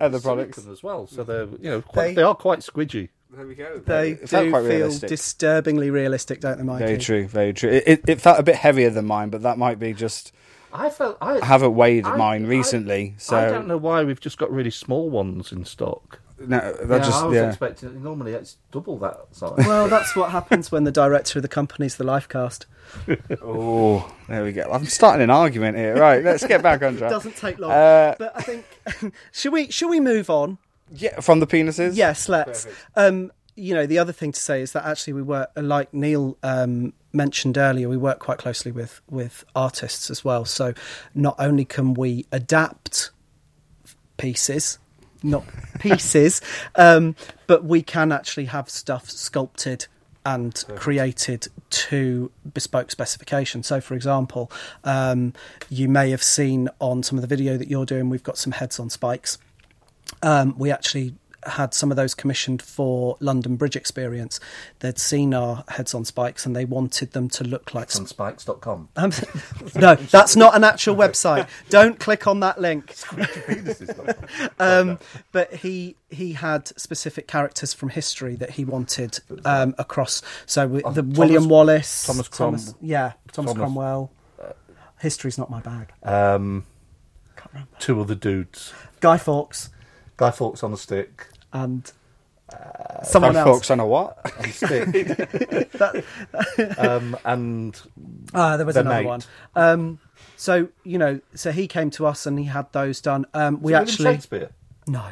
other 0.00 0.20
products, 0.20 0.66
as 0.66 0.82
well, 0.82 1.06
so 1.06 1.24
they're 1.24 1.44
you 1.46 1.70
know 1.70 1.82
quite, 1.82 2.08
They- 2.08 2.14
they, 2.14 2.22
are 2.22 2.34
quite 2.34 2.60
squidgy. 2.60 3.08
There 3.38 3.46
we 3.46 3.54
go. 3.54 3.78
They 3.78 4.10
It 4.10 4.28
felt 4.28 4.44
do 4.44 4.50
quite 4.50 4.60
feel 4.62 4.68
realistic. 4.70 5.08
disturbingly 5.08 5.90
realistic, 5.90 6.40
don't 6.40 6.58
they, 6.58 6.64
Mikey? 6.64 6.84
Very 6.84 6.98
true, 6.98 7.26
very 7.28 7.52
true. 7.52 7.70
It, 7.70 7.84
it, 7.86 8.08
it 8.08 8.20
felt 8.20 8.38
a 8.38 8.42
bit 8.42 8.56
heavier 8.56 8.90
than 8.90 9.06
mine, 9.06 9.30
but 9.30 9.42
that 9.42 9.56
might 9.58 9.78
be 9.78 9.94
just 9.94 10.32
I 10.72 10.90
felt 10.90 11.16
I, 11.22 11.38
I 11.40 11.44
haven't 11.46 11.74
weighed 11.74 12.04
I- 12.04 12.16
mine 12.16 12.44
I- 12.44 12.48
recently, 12.48 13.14
so 13.16 13.36
I 13.38 13.48
don't 13.48 13.66
know 13.68 13.78
why 13.78 14.04
we've 14.04 14.20
just 14.20 14.36
got 14.38 14.50
really 14.50 14.70
small 14.70 15.08
ones 15.08 15.52
in 15.52 15.64
stock. 15.64 16.20
no, 16.40 16.58
that 16.58 16.88
yeah, 16.88 16.98
just 16.98 17.22
I 17.22 17.26
was 17.26 17.34
yeah. 17.36 17.48
expecting 17.48 18.02
normally 18.02 18.32
it's 18.32 18.58
double 18.70 18.98
that 18.98 19.16
size. 19.32 19.54
Well, 19.66 19.88
that's 19.88 20.14
what 20.14 20.30
happens 20.30 20.70
when 20.70 20.84
the 20.84 20.92
director 20.92 21.38
of 21.38 21.42
the 21.42 21.48
company's 21.48 21.96
the 21.96 22.04
life 22.04 22.28
cast. 22.28 22.66
Oh, 23.42 24.10
there 24.28 24.44
we 24.44 24.52
go. 24.52 24.62
I'm 24.70 24.84
starting 24.86 25.22
an 25.22 25.30
argument 25.30 25.76
here. 25.76 25.96
Right, 25.96 26.22
let's 26.24 26.46
get 26.46 26.62
back 26.62 26.82
on 26.82 26.94
It 26.94 26.98
track. 26.98 27.10
doesn't 27.16 27.36
take 27.36 27.58
long. 27.58 27.70
Uh, 27.70 28.14
but 28.18 28.32
I 28.36 28.42
think 28.42 28.64
should 29.32 29.52
we 29.52 29.70
should 29.70 29.88
we 29.90 30.00
move 30.00 30.28
on? 30.30 30.58
Yeah, 30.94 31.20
from 31.20 31.40
the 31.40 31.46
penises. 31.46 31.96
Yes, 31.96 32.28
let's. 32.28 32.66
Um, 32.96 33.32
you 33.56 33.74
know, 33.74 33.86
the 33.86 33.98
other 33.98 34.12
thing 34.12 34.30
to 34.32 34.40
say 34.40 34.62
is 34.62 34.72
that 34.72 34.84
actually 34.84 35.14
we 35.14 35.22
work, 35.22 35.50
like 35.56 35.92
Neil 35.92 36.38
um, 36.44 36.92
mentioned 37.12 37.58
earlier, 37.58 37.88
we 37.88 37.96
work 37.96 38.20
quite 38.20 38.38
closely 38.38 38.70
with 38.70 39.00
with 39.10 39.44
artists 39.54 40.10
as 40.10 40.24
well. 40.24 40.44
So 40.44 40.74
not 41.14 41.34
only 41.38 41.64
can 41.64 41.94
we 41.94 42.26
adapt 42.30 43.10
pieces, 44.16 44.78
not 45.22 45.44
pieces, 45.80 46.40
um, 46.76 47.16
but 47.46 47.64
we 47.64 47.82
can 47.82 48.12
actually 48.12 48.46
have 48.46 48.70
stuff 48.70 49.10
sculpted 49.10 49.86
and 50.24 50.64
created 50.76 51.48
to 51.70 52.30
bespoke 52.52 52.90
specification. 52.90 53.62
So, 53.62 53.80
for 53.80 53.94
example, 53.94 54.50
um, 54.84 55.32
you 55.70 55.88
may 55.88 56.10
have 56.10 56.22
seen 56.22 56.68
on 56.80 57.02
some 57.02 57.16
of 57.16 57.22
the 57.22 57.28
video 57.28 57.56
that 57.56 57.68
you're 57.68 57.86
doing, 57.86 58.10
we've 58.10 58.22
got 58.22 58.36
some 58.36 58.52
heads 58.52 58.78
on 58.78 58.90
spikes. 58.90 59.38
Um, 60.22 60.54
we 60.58 60.70
actually 60.70 61.14
had 61.46 61.72
some 61.72 61.90
of 61.92 61.96
those 61.96 62.14
commissioned 62.16 62.60
for 62.60 63.16
London 63.20 63.54
Bridge 63.56 63.76
Experience. 63.76 64.40
They'd 64.80 64.98
seen 64.98 65.32
our 65.32 65.64
heads 65.68 65.94
on 65.94 66.04
spikes 66.04 66.44
and 66.44 66.54
they 66.54 66.64
wanted 66.64 67.12
them 67.12 67.28
to 67.30 67.44
look 67.44 67.72
like 67.74 67.94
on 67.96 68.06
spikes.com. 68.06 68.88
um, 68.96 69.12
no, 69.76 69.94
that's 69.94 70.34
not 70.34 70.56
an 70.56 70.64
actual 70.64 70.96
website. 70.96 71.48
Don't 71.70 71.98
click 72.00 72.26
on 72.26 72.40
that 72.40 72.60
link. 72.60 72.94
Um, 74.60 74.98
but 75.32 75.54
he 75.54 75.96
he 76.10 76.32
had 76.32 76.68
specific 76.78 77.26
characters 77.28 77.72
from 77.72 77.90
history 77.90 78.34
that 78.36 78.50
he 78.50 78.64
wanted 78.64 79.20
um, 79.44 79.74
across. 79.78 80.22
So 80.46 80.62
Oh, 80.84 80.90
the 80.92 81.02
Thomas- 81.02 81.18
William 81.18 81.48
Wallace, 81.48 82.04
Thomas 82.06 82.28
Crom- 82.28 82.56
yeah, 82.80 83.12
Thomas, 83.32 83.52
Thomas- 83.52 83.54
Cromwell. 83.54 84.12
History's 85.00 85.38
not 85.38 85.48
my 85.50 85.60
bag. 85.60 85.92
Um, 86.02 86.64
Can't 87.36 87.50
remember. 87.52 87.70
two 87.78 88.00
other 88.00 88.14
dudes. 88.16 88.72
Guy 89.00 89.16
Fawkes 89.16 89.70
Guy 90.18 90.30
Fawkes 90.30 90.62
on 90.62 90.72
a 90.74 90.76
stick. 90.76 91.26
and 91.54 91.90
someone 93.04 93.32
Guy 93.32 93.40
else. 93.40 93.48
Fawkes 93.58 93.70
on 93.70 93.80
a 93.80 93.86
what? 93.86 94.18
On 94.38 94.44
a 94.44 94.52
stick. 94.52 95.78
um, 96.78 97.16
and 97.24 97.80
Ah, 98.34 98.56
there 98.56 98.66
was 98.66 98.74
The 98.74 98.80
another 98.82 98.96
Mate. 99.02 99.06
one. 99.06 99.20
Um, 99.54 99.98
so 100.36 100.68
you 100.84 100.98
know, 100.98 101.20
so 101.34 101.50
he 101.52 101.66
came 101.68 101.90
to 101.90 102.06
us 102.06 102.26
and 102.26 102.38
he 102.38 102.44
had 102.46 102.70
those 102.72 103.00
done. 103.00 103.26
Um, 103.34 103.56
we 103.62 103.72
William 103.72 103.82
actually 103.82 104.04
Shakespeare. 104.14 104.50
no, 104.86 105.04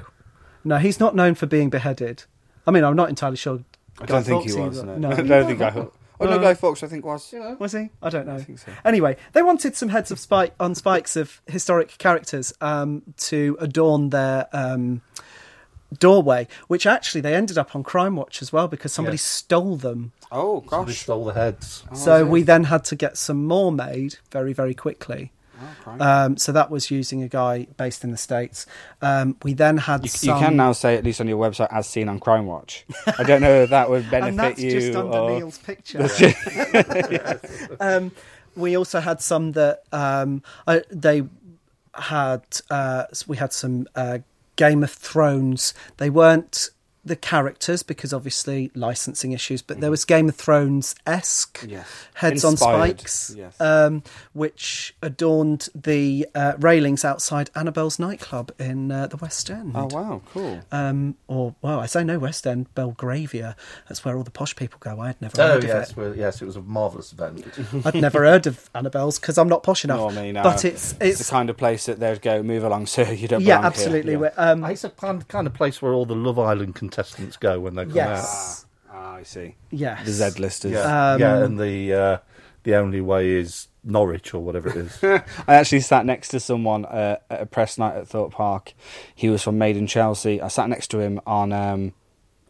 no, 0.64 0.78
he's 0.78 1.00
not 1.00 1.14
known 1.14 1.34
for 1.34 1.46
being 1.46 1.70
beheaded. 1.70 2.24
I 2.66 2.70
mean, 2.70 2.84
I'm 2.84 2.96
not 2.96 3.08
entirely 3.08 3.36
sure. 3.36 3.60
I 4.00 4.06
don't 4.06 4.24
think 4.24 4.44
he 4.50 4.52
was. 4.58 4.82
No, 4.82 4.96
No. 4.96 5.10
I 5.10 5.22
don't 5.22 5.46
think 5.46 5.58
Guy. 5.58 5.86
Fawkes. 6.18 6.20
Oh 6.20 6.24
no, 6.30 6.36
No. 6.36 6.42
Guy 6.42 6.54
Fawkes 6.54 6.82
I 6.82 6.86
think 6.86 7.04
was. 7.04 7.32
You 7.32 7.40
know? 7.40 7.56
Was 7.58 7.72
he? 7.72 7.90
I 8.02 8.08
don't 8.10 8.26
know. 8.26 8.38
think 8.38 8.58
so. 8.58 8.72
Anyway, 8.84 9.16
they 9.32 9.42
wanted 9.42 9.76
some 9.76 9.88
heads 9.90 10.10
of 10.10 10.18
spike 10.18 10.54
on 10.58 10.74
spikes 10.74 11.16
of 11.16 11.40
historic 11.46 11.98
characters 11.98 12.52
um, 12.60 13.02
to 13.18 13.56
adorn 13.60 14.10
their 14.10 14.48
um, 14.52 15.02
doorway, 15.98 16.48
which 16.68 16.86
actually 16.86 17.20
they 17.20 17.34
ended 17.34 17.56
up 17.58 17.74
on 17.76 17.82
Crime 17.82 18.16
Watch 18.16 18.42
as 18.42 18.52
well 18.52 18.68
because 18.68 18.92
somebody 18.92 19.14
Yes. 19.16 19.22
stole 19.22 19.76
them. 19.76 20.12
Oh 20.32 20.60
Somebody 20.68 20.92
gosh. 20.92 21.00
stole 21.02 21.24
the 21.24 21.34
heads. 21.34 21.84
so 21.94 22.24
we 22.26 22.42
then 22.42 22.64
had 22.64 22.84
to 22.86 22.96
get 22.96 23.16
some 23.16 23.46
more 23.46 23.70
made 23.70 24.16
very, 24.32 24.52
very 24.52 24.74
quickly. 24.74 25.32
Um, 25.86 26.36
so 26.36 26.52
that 26.52 26.70
was 26.70 26.90
using 26.90 27.22
a 27.22 27.28
guy 27.28 27.66
based 27.76 28.04
in 28.04 28.10
the 28.10 28.16
states. 28.16 28.66
Um, 29.00 29.36
we 29.42 29.54
then 29.54 29.78
had 29.78 30.02
You, 30.02 30.08
some, 30.08 30.38
you 30.38 30.46
can 30.46 30.56
now 30.56 30.72
say 30.72 30.96
at 30.96 31.04
least 31.04 31.20
on 31.20 31.28
your 31.28 31.38
website 31.38 31.68
as 31.72 31.86
seen 31.86 32.08
on 32.08 32.20
Crime 32.20 32.46
Watch. 32.46 32.84
I 33.18 33.22
don't 33.22 33.40
know 33.40 33.62
if 33.62 33.70
that 33.70 33.88
would 33.88 34.10
benefit 34.10 34.28
and 34.28 34.38
that's 34.38 34.60
you. 34.60 34.70
just 34.70 34.96
under 34.96 35.18
or... 35.18 35.30
Neil's 35.30 35.58
picture. 35.58 36.08
um, 37.80 38.12
we 38.54 38.76
also 38.76 39.00
had 39.00 39.20
some 39.20 39.52
that 39.52 39.82
um, 39.92 40.42
I, 40.66 40.82
they 40.90 41.22
had. 41.94 42.42
Uh, 42.70 43.04
we 43.26 43.36
had 43.36 43.52
some 43.52 43.86
uh, 43.94 44.18
Game 44.56 44.82
of 44.82 44.90
Thrones. 44.90 45.74
They 45.98 46.10
weren't 46.10 46.70
the 47.06 47.16
characters 47.16 47.82
because 47.82 48.12
obviously 48.12 48.70
licensing 48.74 49.32
issues, 49.32 49.62
but 49.62 49.80
there 49.80 49.90
was 49.90 50.04
Game 50.04 50.28
of 50.28 50.34
Thrones 50.36 50.94
esque 51.06 51.60
Mm-hmm. 51.60 51.70
Yes. 51.70 51.88
heads 52.14 52.44
Inspired, 52.44 52.74
on 52.74 52.88
spikes, 52.98 53.34
yes. 53.36 53.60
um, 53.60 54.02
which 54.34 54.94
adorned 55.02 55.68
the 55.74 56.26
uh, 56.34 56.54
railings 56.58 57.04
outside 57.04 57.50
Annabel's 57.54 57.98
nightclub 57.98 58.52
in 58.58 58.90
uh, 58.90 59.06
the 59.06 59.16
West 59.16 59.48
End. 59.50 59.72
Oh 59.74 59.88
wow, 59.90 60.20
cool. 60.32 60.60
Um, 60.72 61.14
or 61.28 61.54
well, 61.62 61.78
I 61.80 61.86
say 61.86 62.04
no 62.04 62.18
West 62.18 62.46
End, 62.46 62.72
Belgravia. 62.74 63.56
That's 63.88 64.04
where 64.04 64.16
all 64.16 64.22
the 64.24 64.30
posh 64.30 64.54
people 64.56 64.78
go. 64.80 65.00
I 65.00 65.06
had 65.08 65.22
never 65.22 65.40
Oh 65.40 65.46
heard 65.52 65.64
yes, 65.64 65.90
of 65.92 65.98
it. 65.98 66.00
well, 66.00 66.16
yes, 66.16 66.42
it 66.42 66.44
was 66.46 66.56
a 66.56 66.60
marvellous 66.62 67.12
event. 67.12 67.46
I'd 67.86 67.94
never 67.94 68.24
heard 68.24 68.46
of 68.46 68.68
Annabel's 68.74 69.18
because 69.18 69.38
I'm 69.38 69.48
not 69.48 69.62
posh 69.62 69.84
enough. 69.84 69.98
Nor 69.98 70.12
me, 70.12 70.32
no. 70.32 70.42
But 70.42 70.64
it's 70.64 70.92
It's, 70.92 71.00
it's 71.00 71.18
the 71.26 71.30
kind 71.30 71.48
of 71.48 71.56
place 71.56 71.86
that 71.86 72.00
they'd 72.00 72.20
go, 72.20 72.42
move 72.42 72.64
along, 72.64 72.86
sir. 72.86 73.12
You 73.12 73.28
don't. 73.28 73.40
yeah, 73.42 73.58
belong 73.58 73.62
here." 73.62 73.66
absolutely. 73.66 74.12
Yeah. 74.14 74.30
Um, 74.36 74.64
it's 74.64 74.84
a 74.84 74.90
kind 74.90 75.26
kind 75.28 75.46
of 75.46 75.54
place 75.54 75.80
where 75.80 75.92
all 75.92 76.04
the 76.06 76.14
Love 76.16 76.38
Island 76.38 76.74
contestants 76.96 77.36
go 77.36 77.60
when 77.60 77.74
they 77.74 77.82
come 77.84 77.90
out. 77.92 77.94
yes, 77.94 78.66
Ah, 78.90 79.14
I 79.16 79.22
see. 79.24 79.54
yes. 79.70 80.04
The 80.06 80.12
Z 80.12 80.40
listers. 80.40 80.72
Yeah, 80.72 81.12
Um, 81.12 81.20
yeah, 81.20 81.44
and 81.44 81.58
the 81.60 81.92
uh, 81.92 82.18
the 82.62 82.76
only 82.76 83.00
way 83.02 83.28
is 83.30 83.68
Norwich 83.84 84.32
or 84.32 84.42
whatever 84.42 84.68
it 84.70 84.76
is. 84.76 84.98
I 85.46 85.54
actually 85.54 85.80
sat 85.80 86.06
next 86.06 86.28
to 86.30 86.40
someone 86.40 86.84
uh, 86.86 87.18
at 87.30 87.42
a 87.42 87.46
press 87.46 87.76
night 87.78 87.96
at 87.96 88.08
Thorpe 88.08 88.32
Park. 88.32 88.72
He 89.14 89.28
was 89.28 89.42
from 89.42 89.58
Made 89.58 89.76
in 89.76 89.86
Chelsea. 89.86 90.40
I 90.40 90.48
sat 90.48 90.68
next 90.68 90.88
to 90.88 90.98
him 91.00 91.20
on 91.26 91.52
um, 91.52 91.92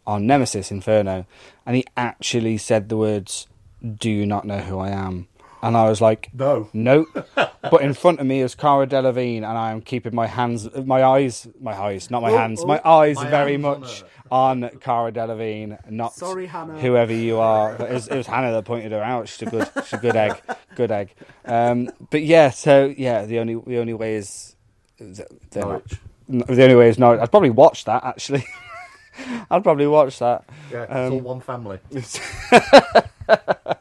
on 0.06 0.26
Nemesis 0.26 0.70
Inferno, 0.70 1.26
and 1.66 1.74
he 1.76 1.85
actually 1.96 2.56
said 2.59 2.88
the 2.88 2.96
words, 2.96 3.48
"Do 3.82 4.09
you 4.11 4.26
not 4.26 4.44
know 4.44 4.59
who 4.61 4.78
I 4.78 4.90
am?" 4.90 5.26
And 5.62 5.76
I 5.76 5.88
was 5.88 6.00
like, 6.02 6.28
no, 6.32 6.68
Nope. 6.72 7.09
but 7.35 7.80
in 7.80 7.92
front 7.94 8.20
of 8.20 8.26
me 8.26 8.40
is 8.40 8.54
Cara 8.54 8.87
Delevingne, 8.87 9.38
and 9.38 9.46
I 9.59 9.72
am 9.72 9.80
keeping 9.80 10.14
my 10.14 10.26
hands, 10.28 10.68
my 10.76 11.02
eyes, 11.02 11.48
my 11.61 11.72
eyes, 11.72 12.09
not 12.09 12.22
my 12.22 12.30
Oh, 12.30 12.37
hands, 12.38 12.61
oh, 12.62 12.66
my 12.66 12.80
eyes 12.85 13.16
my 13.16 13.30
very 13.30 13.52
hands 13.52 13.62
much 13.62 14.00
her. 14.02 14.06
On 14.31 14.69
Cara 14.81 15.12
Delevingne, 15.12 15.91
not 15.91 16.15
Sorry, 16.15 16.47
Hannah. 16.47 16.79
whoever 16.79 17.12
you 17.12 17.39
are. 17.39 17.75
But 17.77 17.91
it, 17.91 17.95
was, 17.95 18.09
it 18.09 18.17
was 18.17 18.27
Hannah 18.27 18.53
that 18.53 18.65
pointed 18.65 18.93
her 18.93 19.03
out. 19.03 19.29
She's 19.29 19.47
a 19.49 19.51
good, 19.51 19.69
she's 19.85 19.93
a 19.95 19.99
good 19.99 20.17
egg, 20.17 20.41
good 20.75 20.91
egg. 20.91 21.15
Um, 21.45 21.91
but 22.11 22.23
yeah, 22.23 22.51
so 22.51 22.93
yeah, 22.97 23.25
the 23.25 23.39
only 23.39 23.55
the 23.55 23.79
only 23.79 23.95
way 23.95 24.15
is 24.17 24.57
the, 24.99 25.27
the, 25.51 25.61
Norwich. 25.61 26.01
the 26.29 26.62
only 26.62 26.75
way 26.77 26.89
is 26.89 26.99
no. 26.99 27.19
I'd 27.21 27.31
probably 27.31 27.51
watch 27.51 27.85
that 27.85 28.05
actually. 28.05 28.45
I'd 29.51 29.62
probably 29.62 29.87
watch 29.87 30.19
that. 30.19 30.45
Yeah, 30.71 30.83
it's 30.83 30.93
Um, 30.93 31.12
all 31.12 31.21
one 31.21 31.41
family. 31.41 31.79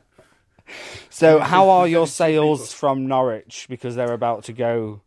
So, 1.10 1.40
how 1.40 1.70
are 1.70 1.88
your 1.88 2.08
sales 2.08 2.74
from 2.74 3.08
Norwich 3.08 3.68
because 3.70 3.96
they're 3.96 4.12
about 4.12 4.44
to 4.46 4.54
go 4.54 5.00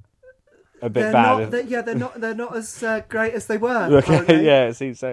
a 0.83 0.89
bit 0.89 1.01
They're 1.03 1.13
bad? 1.13 1.39
not. 1.41 1.51
They're, 1.51 1.61
yeah, 1.63 1.81
they're 1.83 1.95
not. 1.95 2.21
They're 2.21 2.35
not 2.35 2.57
as 2.57 2.83
uh, 2.83 3.03
great 3.09 3.35
as 3.35 3.47
they 3.47 3.57
were. 3.59 4.03
Okay, 4.09 4.45
yeah, 4.45 4.69
it 4.69 4.75
seems 4.75 4.99
so. 4.99 5.13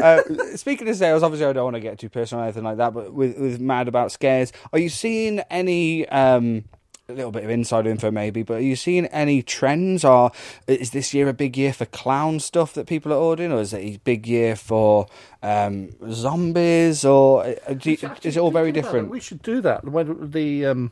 Uh, 0.00 0.22
speaking 0.56 0.88
of 0.88 0.96
sales, 0.96 1.22
obviously 1.22 1.46
I 1.46 1.52
don't 1.52 1.64
want 1.64 1.76
to 1.76 1.80
get 1.80 1.98
too 1.98 2.08
personal 2.08 2.42
or 2.42 2.44
anything 2.46 2.64
like 2.64 2.76
that, 2.78 2.92
but 2.94 3.12
with, 3.12 3.38
with 3.38 3.60
Mad 3.60 3.88
About 3.88 4.12
Scares, 4.12 4.52
are 4.72 4.78
you 4.78 4.88
seeing 4.88 5.40
any, 5.50 6.08
um, 6.08 6.64
a 7.08 7.12
little 7.12 7.30
bit 7.30 7.44
of 7.44 7.50
inside 7.50 7.86
info 7.86 8.10
maybe, 8.10 8.42
but 8.42 8.54
are 8.54 8.60
you 8.62 8.74
seeing 8.74 9.06
any 9.06 9.40
trends? 9.42 10.04
Or 10.04 10.32
is 10.66 10.90
this 10.90 11.14
year 11.14 11.28
a 11.28 11.32
big 11.32 11.56
year 11.56 11.72
for 11.72 11.84
clown 11.86 12.40
stuff 12.40 12.72
that 12.74 12.86
people 12.88 13.12
are 13.12 13.16
ordering, 13.16 13.52
or 13.52 13.60
is 13.60 13.72
it 13.72 13.78
a 13.78 13.98
big 13.98 14.26
year 14.26 14.56
for 14.56 15.06
um, 15.42 15.90
zombies, 16.10 17.04
or 17.04 17.44
uh, 17.44 17.74
do 17.74 17.92
you- 17.92 17.98
is 18.24 18.36
it 18.36 18.40
all 18.40 18.50
very 18.50 18.72
Think 18.72 18.78
about 18.78 18.88
it, 18.88 18.92
different? 18.92 19.10
We 19.10 19.20
should 19.20 19.42
do 19.42 19.60
that 19.60 19.84
when 19.84 20.30
the 20.32 20.66
um, 20.66 20.90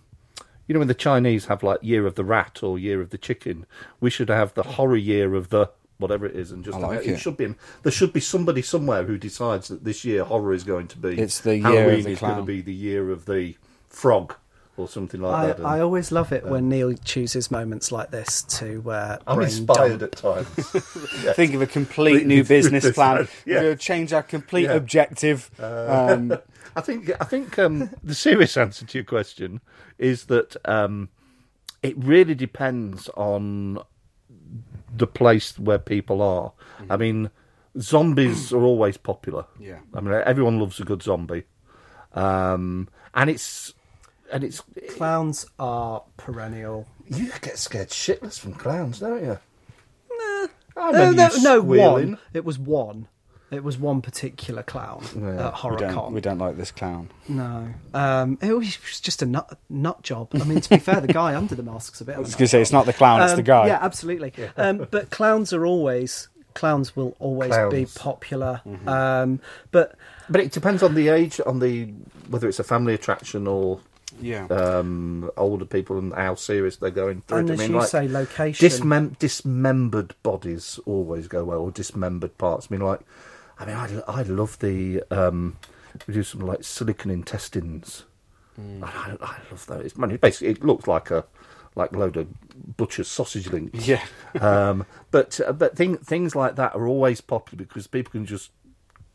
you 0.66 0.72
know 0.72 0.78
when 0.78 0.88
the 0.88 0.94
Chinese 0.94 1.46
have 1.46 1.62
like 1.62 1.78
year 1.82 2.06
of 2.06 2.14
the 2.14 2.24
rat 2.24 2.62
or 2.62 2.78
year 2.78 3.00
of 3.00 3.10
the 3.10 3.18
chicken. 3.18 3.66
We 4.00 4.10
should 4.10 4.28
have 4.28 4.54
the 4.54 4.62
horror 4.62 4.96
year 4.96 5.34
of 5.34 5.50
the 5.50 5.70
whatever 5.98 6.26
it 6.26 6.34
is, 6.34 6.50
and 6.50 6.64
just 6.64 6.76
I 6.76 6.80
like 6.80 7.06
it. 7.06 7.18
should 7.18 7.36
be 7.36 7.54
there 7.82 7.92
should 7.92 8.12
be 8.12 8.20
somebody 8.20 8.62
somewhere 8.62 9.04
who 9.04 9.16
decides 9.18 9.68
that 9.68 9.84
this 9.84 10.04
year 10.04 10.24
horror 10.24 10.52
is 10.52 10.64
going 10.64 10.88
to 10.88 10.98
be 10.98 11.18
It's 11.20 11.40
the 11.40 11.56
year 11.56 11.66
of 11.68 11.74
Halloween 11.74 12.04
the 12.04 12.10
is 12.10 12.20
going 12.20 12.36
to 12.36 12.42
be 12.42 12.60
the 12.62 12.74
year 12.74 13.10
of 13.10 13.26
the 13.26 13.54
frog 13.88 14.34
or 14.76 14.88
something 14.88 15.20
like 15.20 15.32
I, 15.34 15.46
that. 15.46 15.58
and 15.58 15.66
I 15.68 15.78
always 15.78 16.10
love 16.10 16.32
it 16.32 16.44
when 16.44 16.68
Neil 16.68 16.94
chooses 16.94 17.48
moments 17.48 17.92
like 17.92 18.10
this 18.10 18.42
to. 18.58 18.90
Uh, 18.90 19.18
I'm 19.24 19.40
inspired 19.40 20.00
Dom- 20.00 20.08
at 20.08 20.16
times. 20.16 20.48
Think 21.36 21.54
of 21.54 21.62
a 21.62 21.66
complete 21.68 22.26
new 22.26 22.42
business 22.56 22.90
plan. 22.92 23.28
Yeah. 23.46 23.60
We'll 23.62 23.76
change 23.76 24.12
our 24.12 24.24
complete 24.24 24.64
Yeah. 24.64 24.72
objective. 24.72 25.48
Um, 25.60 26.36
I 26.76 26.80
think 26.80 27.10
I 27.20 27.24
think 27.24 27.58
um, 27.58 27.90
the 28.02 28.14
serious 28.14 28.56
answer 28.56 28.84
to 28.84 28.98
your 28.98 29.04
question 29.04 29.60
is 29.98 30.26
that 30.26 30.56
um, 30.64 31.08
it 31.82 31.96
really 31.96 32.34
depends 32.34 33.08
on 33.10 33.78
the 34.96 35.06
place 35.06 35.58
where 35.58 35.78
people 35.78 36.22
are. 36.22 36.52
I 36.90 36.96
mean, 36.96 37.30
zombies 37.78 38.52
are 38.52 38.62
always 38.62 38.96
popular. 38.96 39.46
Yeah. 39.58 39.78
I 39.92 40.00
mean, 40.00 40.14
everyone 40.14 40.58
loves 40.58 40.80
a 40.80 40.84
good 40.84 41.02
zombie, 41.02 41.44
um, 42.12 42.88
and 43.14 43.30
it's 43.30 43.74
and 44.32 44.42
it's 44.44 44.62
Clowns 44.96 45.46
are 45.58 46.02
perennial. 46.16 46.86
you 47.06 47.30
get 47.40 47.58
scared 47.58 47.90
shitless 47.90 48.38
from 48.38 48.54
clowns, 48.54 49.00
don't 49.00 49.22
you? 49.22 49.38
I 50.76 50.92
No, 50.92 51.10
no, 51.10 51.28
no 51.38 51.60
one. 51.62 52.18
It 52.32 52.44
was 52.44 52.58
one. 52.58 53.08
It 53.50 53.62
was 53.62 53.78
one 53.78 54.00
particular 54.02 54.62
clown 54.62 55.04
Yeah. 55.14 55.48
at 55.48 55.64
we, 55.70 55.76
don't, 55.76 55.94
HorrorCon. 55.94 56.12
we 56.12 56.20
don't 56.20 56.38
like 56.38 56.56
this 56.56 56.70
clown. 56.72 57.10
No, 57.28 57.68
um, 57.92 58.38
it 58.42 58.52
was 58.52 58.76
just 59.00 59.22
a 59.22 59.26
nut 59.26 59.56
nut 59.68 60.02
job. 60.02 60.28
I 60.34 60.44
mean, 60.44 60.60
to 60.60 60.68
be 60.70 60.78
fair, 60.78 61.00
the 61.00 61.12
guy 61.12 61.34
under 61.36 61.54
the 61.54 61.62
mask's 61.62 62.00
a 62.00 62.04
bit. 62.04 62.16
I 62.16 62.18
was 62.20 62.34
going 62.34 62.46
to 62.46 62.48
say, 62.48 62.60
it's 62.62 62.72
not 62.72 62.86
the 62.86 62.92
clown, 62.92 63.22
it's 63.22 63.32
the 63.32 63.38
Um, 63.38 63.44
guy. 63.44 63.66
Yeah, 63.68 63.78
absolutely. 63.80 64.32
Um, 64.56 64.86
but 64.90 65.10
clowns 65.10 65.52
are 65.52 65.64
always 65.66 66.28
clowns 66.54 66.94
will 66.94 67.16
always 67.18 67.52
be 67.70 67.84
popular. 67.86 68.60
Mm-hmm. 68.66 68.88
Um, 68.88 69.40
but 69.72 69.96
But 70.30 70.40
it 70.40 70.52
depends 70.52 70.82
on 70.84 70.94
the 70.94 71.08
age, 71.08 71.40
on 71.44 71.58
the 71.58 71.86
whether 72.28 72.48
it's 72.48 72.58
a 72.60 72.64
family 72.64 72.94
attraction 72.94 73.46
or 73.46 73.80
Yeah. 74.20 74.46
um, 74.46 75.30
older 75.36 75.64
people 75.64 75.98
and 75.98 76.12
how 76.14 76.34
serious 76.36 76.76
they're 76.76 76.90
going 76.90 77.22
through 77.26 77.38
and 77.38 77.50
it. 77.50 77.52
I 77.52 77.54
as 77.54 77.58
mean, 77.60 77.70
you 77.72 77.78
like 77.78 77.88
say, 77.88 78.08
location. 78.08 78.66
dismem- 78.68 79.18
dismembered 79.18 80.14
bodies 80.22 80.78
always 80.86 81.26
go 81.28 81.44
well, 81.44 81.58
or 81.60 81.70
dismembered 81.72 82.38
parts. 82.38 82.68
I 82.70 82.74
mean, 82.74 82.82
like, 82.86 83.00
I 83.58 83.66
mean, 83.66 83.76
I, 83.76 83.86
lo- 83.86 84.04
I 84.08 84.22
love 84.22 84.58
the 84.58 85.02
um, 85.10 85.56
we 86.06 86.14
do 86.14 86.22
some 86.22 86.40
like 86.40 86.64
silicon 86.64 87.10
intestines. 87.10 88.04
Hmm. 88.56 88.82
I, 88.84 88.88
I, 88.88 89.16
I 89.20 89.38
love 89.50 89.66
that. 89.66 89.80
It's, 89.82 89.94
I 89.98 90.06
mean, 90.06 90.16
basically, 90.16 90.48
it 90.48 90.64
looks 90.64 90.86
like 90.86 91.10
a 91.10 91.24
like 91.76 91.92
a 91.92 91.98
load 91.98 92.16
of 92.16 92.28
butcher's 92.76 93.08
sausage 93.08 93.48
links. 93.50 93.86
Yeah. 93.86 94.04
um, 94.40 94.86
but 95.10 95.40
uh, 95.46 95.52
but 95.52 95.76
thing, 95.76 95.96
things 95.98 96.34
like 96.36 96.56
that 96.56 96.74
are 96.74 96.86
always 96.86 97.20
popular 97.20 97.64
because 97.64 97.86
people 97.86 98.12
can 98.12 98.26
just 98.26 98.50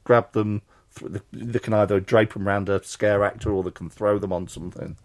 grab 0.04 0.32
them. 0.34 0.62
th- 0.98 1.22
They 1.32 1.60
can 1.60 1.74
either 1.74 2.00
drape 2.00 2.34
them 2.34 2.48
around 2.48 2.68
a 2.70 2.84
scare 2.84 3.24
actor 3.24 3.52
or 3.52 3.64
they 3.64 3.72
can 3.72 3.90
throw 3.90 4.20
them 4.20 4.34
on 4.34 4.48
something. 4.48 4.98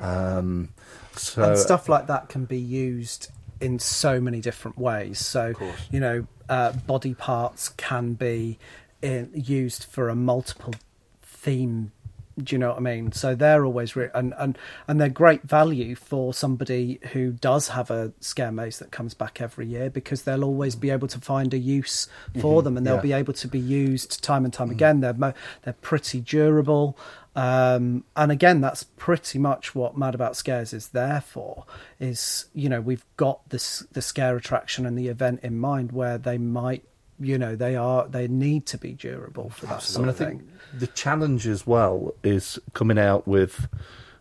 Um, 0.00 0.70
so 1.16 1.42
and 1.50 1.58
stuff 1.58 1.88
like 1.88 2.06
that 2.06 2.28
can 2.28 2.44
be 2.44 2.58
used 2.58 3.28
in 3.60 3.78
so 3.78 4.20
many 4.20 4.40
different 4.40 4.78
ways. 4.78 5.18
So, 5.18 5.52
you 5.90 6.00
know, 6.00 6.26
uh, 6.48 6.72
body 6.72 7.14
parts 7.14 7.68
can 7.68 8.14
be 8.14 8.58
in, 9.02 9.30
used 9.34 9.84
for 9.84 10.08
a 10.08 10.14
multiple 10.14 10.74
theme. 11.22 11.92
Do 12.38 12.54
you 12.54 12.58
know 12.58 12.68
what 12.68 12.78
I 12.78 12.80
mean? 12.80 13.12
So 13.12 13.34
they're 13.34 13.66
always 13.66 13.96
re- 13.96 14.08
and 14.14 14.32
and 14.38 14.56
and 14.88 14.98
they're 14.98 15.10
great 15.10 15.42
value 15.42 15.94
for 15.94 16.32
somebody 16.32 16.98
who 17.12 17.32
does 17.32 17.68
have 17.68 17.90
a 17.90 18.12
scare 18.20 18.52
maze 18.52 18.78
that 18.78 18.90
comes 18.90 19.12
back 19.12 19.42
every 19.42 19.66
year 19.66 19.90
because 19.90 20.22
they'll 20.22 20.44
always 20.44 20.74
be 20.74 20.88
able 20.88 21.08
to 21.08 21.18
find 21.18 21.52
a 21.52 21.58
use 21.58 22.08
for 22.40 22.58
mm-hmm. 22.58 22.64
them 22.64 22.76
and 22.78 22.86
they'll 22.86 22.96
yeah. 22.96 23.00
be 23.02 23.12
able 23.12 23.34
to 23.34 23.48
be 23.48 23.58
used 23.58 24.22
time 24.22 24.44
and 24.44 24.54
time 24.54 24.68
mm. 24.68 24.72
again. 24.72 25.00
They're 25.00 25.12
mo- 25.12 25.34
they're 25.62 25.74
pretty 25.74 26.20
durable. 26.20 26.96
Um, 27.36 28.04
and 28.16 28.32
again, 28.32 28.60
that's 28.60 28.84
pretty 28.84 29.38
much 29.38 29.74
what 29.74 29.96
Mad 29.96 30.14
About 30.14 30.36
Scares 30.36 30.72
is 30.72 30.88
there 30.88 31.20
for. 31.20 31.64
Is 31.98 32.46
you 32.54 32.68
know 32.68 32.80
we've 32.80 33.04
got 33.16 33.48
this 33.50 33.80
the 33.92 34.02
scare 34.02 34.36
attraction 34.36 34.86
and 34.86 34.98
the 34.98 35.08
event 35.08 35.40
in 35.42 35.58
mind 35.58 35.92
where 35.92 36.16
they 36.16 36.38
might 36.38 36.84
you 37.20 37.38
know 37.38 37.54
they 37.54 37.76
are 37.76 38.08
they 38.08 38.26
need 38.26 38.66
to 38.66 38.78
be 38.78 38.92
durable 38.92 39.50
for 39.50 39.66
that 39.66 39.76
I 39.76 39.78
sort 39.80 40.02
mean, 40.02 40.08
I 40.08 40.10
of 40.10 40.16
thing. 40.16 40.38
think 40.38 40.50
the 40.78 40.86
challenge 40.88 41.46
as 41.46 41.66
well 41.66 42.14
is 42.24 42.58
coming 42.72 42.98
out 42.98 43.28
with 43.28 43.68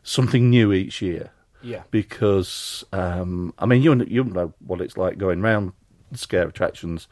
something 0.03 0.49
new 0.49 0.73
each 0.73 1.01
year. 1.01 1.31
Yeah. 1.61 1.83
Because 1.91 2.83
um, 2.93 3.53
I 3.59 3.65
mean, 3.65 3.81
you 3.81 3.93
you 4.05 4.23
know 4.23 4.53
what 4.65 4.81
it's 4.81 4.97
like 4.97 5.17
going 5.17 5.41
round 5.41 5.73
scare 6.13 6.47
attractions. 6.47 7.07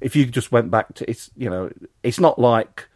If 0.00 0.16
you 0.16 0.26
just 0.26 0.50
went 0.52 0.70
back 0.70 0.94
to 0.94 1.10
it's 1.10 1.30
you 1.36 1.50
know 1.50 1.70
it's 2.02 2.20
not 2.20 2.38
like 2.38 2.88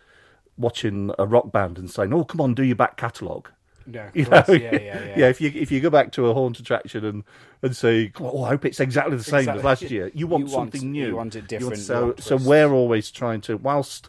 watching 0.57 1.11
a 1.19 1.27
rock 1.27 1.53
band 1.53 1.79
and 1.79 1.91
saying, 1.91 2.13
"Oh, 2.13 2.25
come 2.25 2.41
on, 2.41 2.55
do 2.55 2.63
your 2.63 2.77
back 2.77 2.97
catalogue." 2.97 3.51
Yeah, 3.91 4.11
You 4.15 4.25
know, 4.27 4.43
yeah, 4.49 4.55
yeah, 4.81 5.15
yeah. 5.17 5.29
If 5.29 5.41
you 5.41 5.51
if 5.55 5.71
you 5.71 5.81
go 5.81 5.91
back 5.91 6.13
to 6.13 6.29
a 6.29 6.35
haunt 6.35 6.59
attraction 6.59 7.05
and 7.05 7.25
and 7.63 7.77
say, 7.77 8.13
"Oh, 8.21 8.45
I 8.45 8.49
hope 8.51 8.65
it's 8.65 8.81
exactly 8.81 9.17
the 9.17 9.23
same 9.25 9.41
Exactly. 9.41 9.59
as 9.61 9.65
last 9.65 9.83
year," 9.91 10.11
you 10.15 10.27
want 10.27 10.49
You 10.49 10.55
want- 10.57 10.73
something 10.73 10.91
new. 10.93 11.07
you 11.09 11.17
want 11.17 11.37
it 11.37 11.47
different, 11.49 11.77
you 11.77 11.83
so 11.83 12.15
so 12.19 12.37
we're 12.37 12.73
always 12.73 13.11
trying 13.11 13.41
to, 13.43 13.57
whilst 13.57 14.09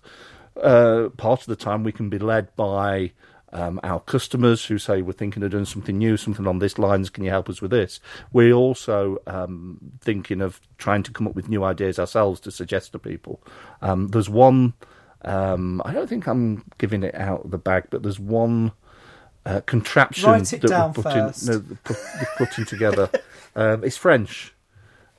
uh, 0.61 1.09
part 1.17 1.41
of 1.41 1.47
the 1.47 1.55
time 1.55 1.83
we 1.83 1.91
can 1.91 2.09
be 2.09 2.19
led 2.19 2.55
by. 2.55 3.11
Um, 3.53 3.79
our 3.83 4.01
customers 4.01 4.65
who 4.65 4.77
say 4.77 5.01
we're 5.01 5.13
thinking 5.13 5.41
of 5.41 5.51
doing 5.51 5.63
something 5.63 5.97
new, 5.97 6.17
something 6.17 6.45
on 6.45 6.59
this 6.59 6.77
lines. 6.77 7.09
Can 7.09 7.23
you 7.23 7.29
help 7.29 7.47
us 7.49 7.61
with 7.61 7.71
this? 7.71 8.01
We're 8.33 8.51
also 8.51 9.19
um, 9.27 9.77
thinking 10.01 10.41
of 10.41 10.59
trying 10.77 11.03
to 11.03 11.11
come 11.13 11.25
up 11.25 11.35
with 11.35 11.47
new 11.47 11.63
ideas 11.63 11.97
ourselves 11.97 12.41
to 12.41 12.51
suggest 12.51 12.91
to 12.91 12.99
people. 12.99 13.41
Um, 13.81 14.09
there's 14.09 14.29
one. 14.29 14.73
Um, 15.21 15.81
I 15.85 15.93
don't 15.93 16.07
think 16.09 16.27
I'm 16.27 16.65
giving 16.79 17.01
it 17.03 17.15
out 17.15 17.45
of 17.45 17.51
the 17.51 17.57
bag, 17.57 17.85
but 17.91 18.03
there's 18.03 18.19
one 18.19 18.73
uh, 19.45 19.61
contraption 19.65 20.29
Write 20.29 20.51
it 20.53 20.61
that 20.61 20.67
down 20.67 20.93
we're 20.93 21.03
putting, 21.03 21.27
first. 21.27 21.47
no, 21.47 21.59
put, 21.83 21.97
we're 22.19 22.45
putting 22.45 22.65
together. 22.65 23.09
um, 23.55 23.83
it's 23.83 23.97
French. 23.97 24.53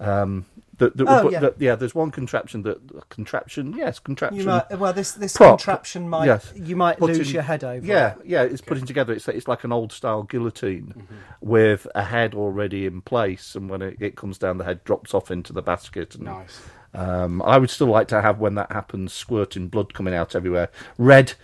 Um, 0.01 0.47
that, 0.79 0.95
that 0.99 1.07
Oh, 1.09 1.23
put, 1.23 1.33
yeah. 1.33 1.41
that- 1.41 1.55
yeah. 1.59 1.75
There's 1.75 1.95
one 1.95 2.11
contraption 2.11 2.61
that 2.63 3.09
contraption. 3.09 3.73
Yes, 3.77 3.99
contraption. 3.99 4.41
You 4.41 4.47
might, 4.47 4.79
well, 4.79 4.93
this 4.93 5.13
this 5.13 5.35
prop. 5.35 5.59
contraption 5.59 6.07
might 6.09 6.27
Yes. 6.27 6.53
you 6.55 6.77
might 6.77 6.99
Put 6.99 7.13
lose 7.17 7.33
your 7.33 7.43
head 7.45 7.65
over. 7.65 7.87
Yeah, 7.87 8.11
it. 8.13 8.27
yeah. 8.27 8.43
It's 8.43 8.61
putting 8.61 8.85
together. 8.85 9.15
It's 9.15 9.27
it's 9.29 9.49
like 9.49 9.65
an 9.65 9.73
old 9.73 9.91
style 9.93 10.23
guillotine 10.25 10.93
Mm-hmm. 10.97 11.15
with 11.41 11.87
a 11.95 12.03
head 12.05 12.35
already 12.35 12.85
in 12.85 13.01
place, 13.01 13.55
and 13.55 13.71
when 13.71 13.81
it, 13.81 13.97
it 14.01 14.17
comes 14.17 14.37
down, 14.37 14.59
the 14.59 14.65
head 14.65 14.85
drops 14.85 15.15
off 15.15 15.31
into 15.31 15.53
the 15.55 15.63
basket. 15.63 16.15
And, 16.15 16.25
Nice. 16.25 16.61
Um, 16.93 17.41
I 17.43 17.57
would 17.59 17.69
still 17.71 17.89
like 17.89 18.09
to 18.09 18.21
have 18.23 18.39
when 18.39 18.55
that 18.57 18.73
happens, 18.73 19.13
squirting 19.13 19.69
blood 19.69 19.93
coming 19.95 20.15
out 20.15 20.35
everywhere, 20.35 20.71
red, 20.99 21.35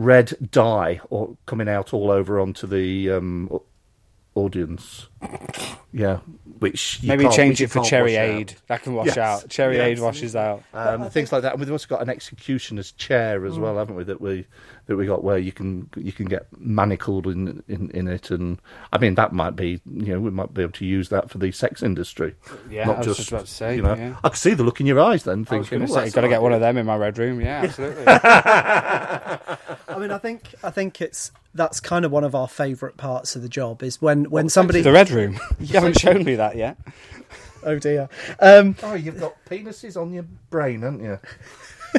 red 0.00 0.32
dye 0.50 0.98
or 1.10 1.36
coming 1.44 1.68
out 1.68 1.92
all 1.92 2.10
over 2.10 2.40
onto 2.40 2.66
the 2.66 3.10
um, 3.10 3.60
audience. 4.34 5.08
Yeah, 5.92 6.20
which 6.58 7.02
you 7.02 7.08
Maybe 7.08 7.28
change 7.28 7.60
it 7.60 7.68
for 7.68 7.84
Cherry 7.84 8.16
out. 8.16 8.24
Aid. 8.24 8.54
That 8.68 8.82
can 8.82 8.94
wash 8.94 9.08
Yes. 9.08 9.18
out. 9.18 9.48
Cherry 9.50 9.76
Yeah, 9.76 9.84
Aid 9.84 10.00
washes 10.00 10.34
out. 10.34 10.62
Um, 10.72 11.10
things 11.10 11.32
like 11.32 11.42
that. 11.42 11.52
And 11.52 11.60
we've 11.60 11.70
also 11.70 11.86
got 11.86 12.00
an 12.00 12.08
executioner's 12.08 12.92
chair 12.92 13.44
as 13.44 13.58
well, 13.58 13.76
haven't 13.76 13.96
we? 13.96 14.04
That 14.04 14.20
we 14.22 14.46
that 14.90 14.96
we 14.96 15.06
got 15.06 15.22
where 15.24 15.38
you 15.38 15.52
can 15.52 15.88
you 15.96 16.10
can 16.12 16.26
get 16.26 16.46
manacled 16.60 17.26
in, 17.26 17.62
in 17.68 17.90
in 17.92 18.08
it, 18.08 18.30
and 18.30 18.60
I 18.92 18.98
mean 18.98 19.14
that 19.14 19.32
might 19.32 19.54
be 19.56 19.80
you 19.94 20.12
know 20.12 20.20
we 20.20 20.30
might 20.30 20.52
be 20.52 20.62
able 20.62 20.72
to 20.72 20.84
use 20.84 21.08
that 21.10 21.30
for 21.30 21.38
the 21.38 21.52
sex 21.52 21.80
industry. 21.82 22.34
Yeah, 22.68 22.86
not 22.86 22.96
I 22.96 22.98
was 22.98 23.06
just, 23.06 23.18
just 23.20 23.30
about 23.32 23.46
to 23.46 23.50
say, 23.52 23.76
You 23.76 23.82
know, 23.82 23.94
yeah. 23.94 24.16
I 24.24 24.28
could 24.30 24.38
see 24.38 24.52
the 24.54 24.64
look 24.64 24.80
in 24.80 24.86
your 24.86 24.98
eyes 25.00 25.22
then, 25.22 25.38
I 25.38 25.40
was 25.40 25.48
thinking, 25.48 25.78
going 25.78 25.86
to 25.88 25.92
"Oh, 25.92 25.96
say, 25.96 26.02
that's 26.02 26.14
got 26.14 26.20
to 26.22 26.28
get 26.28 26.42
one 26.42 26.52
of 26.52 26.60
them 26.60 26.76
in 26.76 26.84
my 26.86 26.96
red 26.96 27.16
room. 27.16 27.40
Yeah, 27.40 27.62
absolutely. 27.64 28.04
I 28.06 29.98
mean, 29.98 30.10
I 30.10 30.18
think 30.18 30.54
I 30.64 30.70
think 30.70 31.00
it's 31.00 31.30
that's 31.54 31.78
kind 31.80 32.04
of 32.04 32.10
one 32.12 32.24
of 32.24 32.34
our 32.34 32.48
favourite 32.48 32.96
parts 32.96 33.36
of 33.36 33.42
the 33.42 33.48
job 33.48 33.82
is 33.82 34.02
when 34.02 34.24
when 34.30 34.48
somebody. 34.48 34.82
the 34.82 34.92
red 34.92 35.10
room. 35.10 35.38
You 35.60 35.74
haven't 35.74 35.98
shown 36.00 36.24
me 36.24 36.34
that 36.34 36.56
yet. 36.56 36.76
Oh 37.62 37.78
dear. 37.78 38.08
Um, 38.40 38.74
Oh, 38.82 38.94
you've 38.94 39.20
got 39.20 39.34
penises 39.44 40.00
on 40.00 40.12
your 40.12 40.24
brain, 40.50 40.82
haven't 40.82 41.04
you? 41.04 41.18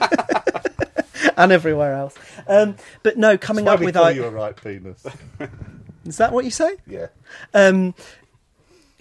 and 1.37 1.51
everywhere 1.51 1.93
else. 1.93 2.15
Um, 2.47 2.75
but 3.03 3.17
no, 3.17 3.37
coming 3.37 3.65
Why 3.65 3.73
up 3.73 3.79
we 3.79 3.87
with 3.87 3.95
call 3.95 4.05
I- 4.05 4.11
you 4.11 4.25
a 4.25 4.29
right 4.29 4.55
penis? 4.55 5.05
is 6.05 6.17
that 6.17 6.31
what 6.33 6.45
you 6.45 6.51
say? 6.51 6.75
yeah. 6.87 7.07
um, 7.53 7.93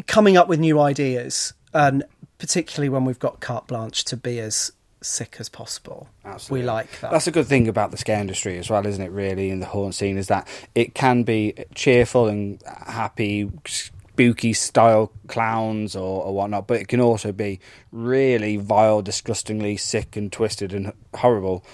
coming 0.06 0.36
up 0.36 0.48
with 0.48 0.58
new 0.60 0.80
ideas, 0.80 1.52
and 1.72 2.04
particularly 2.38 2.88
when 2.88 3.04
we've 3.04 3.18
got 3.18 3.40
carte 3.40 3.66
blanche 3.66 4.04
to 4.06 4.16
be 4.16 4.40
as 4.40 4.72
sick 5.02 5.36
as 5.38 5.48
possible. 5.48 6.08
Absolutely. 6.24 6.60
We 6.62 6.66
like 6.66 7.00
that. 7.00 7.10
That's 7.10 7.26
a 7.26 7.30
good 7.30 7.46
thing 7.46 7.68
about 7.68 7.90
the 7.90 7.96
scare 7.96 8.20
industry 8.20 8.58
as 8.58 8.68
well, 8.68 8.86
isn't 8.86 9.02
it? 9.02 9.10
Really, 9.10 9.50
in 9.50 9.60
the 9.60 9.66
haunt 9.66 9.94
scene, 9.94 10.18
is 10.18 10.28
that 10.28 10.46
it 10.74 10.94
can 10.94 11.22
be 11.22 11.54
cheerful 11.74 12.26
and 12.28 12.62
happy, 12.66 13.50
spooky 13.66 14.52
style 14.52 15.10
clowns 15.28 15.96
or, 15.96 16.24
or 16.24 16.34
whatnot, 16.34 16.66
but 16.66 16.80
it 16.80 16.88
can 16.88 17.00
also 17.00 17.32
be 17.32 17.60
really 17.92 18.56
vile, 18.58 19.00
disgustingly 19.00 19.76
sick 19.76 20.16
and 20.16 20.30
twisted 20.32 20.72
and 20.74 20.92
horrible. 21.14 21.64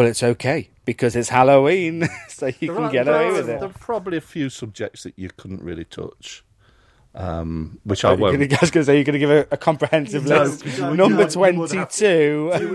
But 0.00 0.06
it's 0.06 0.22
okay 0.22 0.70
because 0.86 1.14
it's 1.14 1.28
Halloween, 1.28 2.08
so 2.28 2.46
you 2.46 2.54
There 2.68 2.74
can 2.76 2.84
are- 2.84 2.90
get 2.90 3.06
away 3.08 3.32
with 3.32 3.50
it. 3.50 3.60
There 3.60 3.68
are 3.68 3.72
probably 3.90 4.16
a 4.16 4.22
few 4.22 4.48
subjects 4.48 5.02
that 5.02 5.12
you 5.18 5.28
couldn't 5.36 5.62
really 5.62 5.84
touch. 5.84 6.42
um, 7.12 7.80
which 7.84 8.04
I 8.04 8.10
You're 8.12 8.18
won't. 8.18 8.34
gonna, 8.38 8.44
I 8.56 8.58
was 8.62 8.70
going 8.70 8.82
to 8.82 8.86
say 8.86 8.94
you're 8.94 9.04
going 9.04 9.14
to 9.14 9.18
give 9.26 9.30
a, 9.30 9.46
a 9.50 9.56
comprehensive 9.56 10.24
No, 10.26 10.44
list. 10.44 10.64
no, 10.78 10.94
Number 10.94 10.96
no, 10.96 11.04
you 11.08 11.16
would 11.16 11.20
have 11.24 11.32
twenty-two. 11.32 12.50
You 12.60 12.68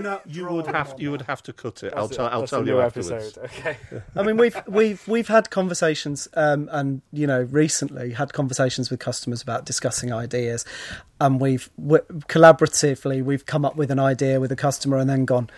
would 0.54 0.66
have 0.66 0.94
you 0.98 1.10
would 1.10 1.22
have 1.22 1.42
to 1.44 1.52
cut 1.54 1.82
it. 1.82 1.94
I'll 1.96 2.06
That's 2.06 2.16
tell 2.18 2.26
it. 2.26 2.32
I'll 2.34 2.40
That's 2.40 2.50
tell 2.50 2.60
the 2.60 2.66
you 2.66 2.72
new 2.74 2.80
afterwards. 2.82 3.38
episode. 3.38 3.44
Okay. 3.44 3.76
I 4.14 4.22
mean, 4.22 4.36
we've 4.36 4.56
we've 4.68 5.02
we've 5.08 5.28
had 5.28 5.48
conversations, 5.50 6.28
um, 6.34 6.68
and 6.70 7.00
you 7.12 7.26
know, 7.26 7.42
recently 7.50 8.12
had 8.12 8.34
conversations 8.34 8.90
with 8.90 9.00
customers 9.00 9.40
about 9.42 9.64
discussing 9.64 10.12
ideas, 10.12 10.64
and 11.18 11.40
we've 11.40 11.70
we, 11.78 11.98
collaboratively 12.28 13.24
we've 13.24 13.46
come 13.46 13.64
up 13.64 13.74
with 13.76 13.90
an 13.90 13.98
idea 13.98 14.38
with 14.38 14.52
a 14.52 14.56
customer, 14.56 14.98
and 14.98 15.08
then 15.08 15.24
gone, 15.24 15.48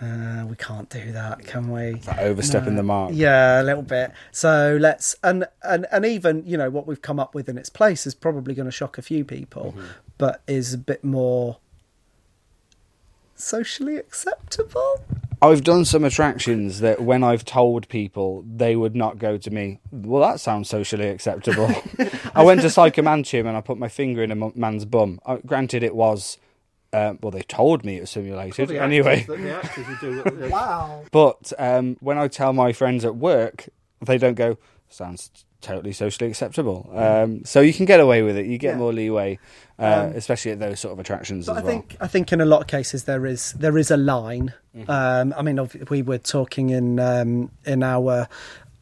uh, 0.00 0.44
we 0.46 0.56
can't 0.56 0.90
do 0.90 1.12
that, 1.12 1.46
can 1.46 1.70
we? 1.70 2.00
Overstepping 2.18 2.76
the 2.76 2.82
mark. 2.82 3.12
Yeah, 3.14 3.62
a 3.62 3.64
little 3.64 3.82
bit. 3.82 4.12
So 4.30 4.76
let's 4.80 5.16
and 5.22 5.46
and 5.62 5.86
and 5.90 6.04
even 6.04 6.42
you 6.46 6.58
know 6.58 6.68
what 6.68 6.86
we've 6.86 7.00
come 7.00 7.18
up 7.18 7.34
with 7.34 7.48
in 7.48 7.56
its 7.56 7.70
place 7.70 8.06
is 8.06 8.14
probably 8.14 8.54
going 8.54 8.66
to 8.66 8.72
shock 8.72 8.98
a 8.98 9.02
few 9.02 9.24
people, 9.24 9.74
but 10.18 10.42
is 10.46 10.74
a 10.74 10.78
bit 10.78 11.02
more 11.02 11.58
socially 13.36 13.96
acceptable. 13.96 15.00
I've 15.40 15.64
done 15.64 15.84
some 15.84 16.04
attractions 16.04 16.80
that 16.80 17.02
when 17.02 17.22
I've 17.22 17.44
told 17.44 17.88
people, 17.88 18.42
they 18.46 18.74
would 18.74 18.96
not 18.96 19.18
go 19.18 19.36
to 19.36 19.50
me. 19.50 19.80
Well, 19.90 20.22
that 20.22 20.40
sounds 20.40 20.68
socially 20.68 21.08
acceptable. 21.08 21.70
I 22.34 22.42
went 22.42 22.62
to 22.62 22.68
Psychomantium 22.68 23.46
and 23.46 23.56
I 23.56 23.60
put 23.60 23.78
my 23.78 23.88
finger 23.88 24.22
in 24.22 24.30
a 24.30 24.50
man's 24.56 24.86
bum. 24.86 25.20
Uh, 25.26 25.36
granted, 25.44 25.82
it 25.82 25.94
was. 25.94 26.38
Uh, 26.92 27.14
well, 27.20 27.30
they 27.30 27.42
told 27.42 27.84
me 27.84 27.96
it 27.96 28.00
was 28.00 28.10
simulated. 28.10 28.70
Anyway, 28.70 29.26
Wow. 30.50 31.02
but 31.10 31.52
um, 31.58 31.96
when 32.00 32.18
I 32.18 32.28
tell 32.28 32.52
my 32.52 32.72
friends 32.72 33.04
at 33.04 33.16
work, 33.16 33.68
they 34.04 34.18
don't 34.18 34.34
go. 34.34 34.56
Sounds 34.88 35.30
totally 35.60 35.92
socially 35.92 36.30
acceptable. 36.30 36.88
Um, 36.94 37.44
so 37.44 37.60
you 37.60 37.72
can 37.72 37.86
get 37.86 37.98
away 37.98 38.22
with 38.22 38.36
it. 38.36 38.46
You 38.46 38.56
get 38.56 38.72
Yeah. 38.74 38.78
more 38.78 38.92
leeway, 38.92 39.38
uh, 39.80 40.06
Um, 40.08 40.12
especially 40.14 40.52
at 40.52 40.60
those 40.60 40.78
sort 40.78 40.92
of 40.92 41.00
attractions 41.00 41.46
But 41.46 41.52
as 41.52 41.58
I 41.58 41.60
well. 41.62 41.72
think 41.72 41.96
I 42.00 42.06
think 42.06 42.32
in 42.32 42.40
a 42.40 42.44
lot 42.44 42.60
of 42.60 42.66
cases 42.68 43.04
there 43.04 43.26
is 43.26 43.52
there 43.54 43.76
is 43.76 43.90
a 43.90 43.96
line. 43.96 44.52
Mm-hmm. 44.76 44.90
Um, 44.90 45.34
I 45.36 45.42
mean, 45.42 45.58
we 45.90 46.02
were 46.02 46.18
talking 46.18 46.70
in 46.70 47.00
um, 47.00 47.50
in 47.64 47.82
our 47.82 48.28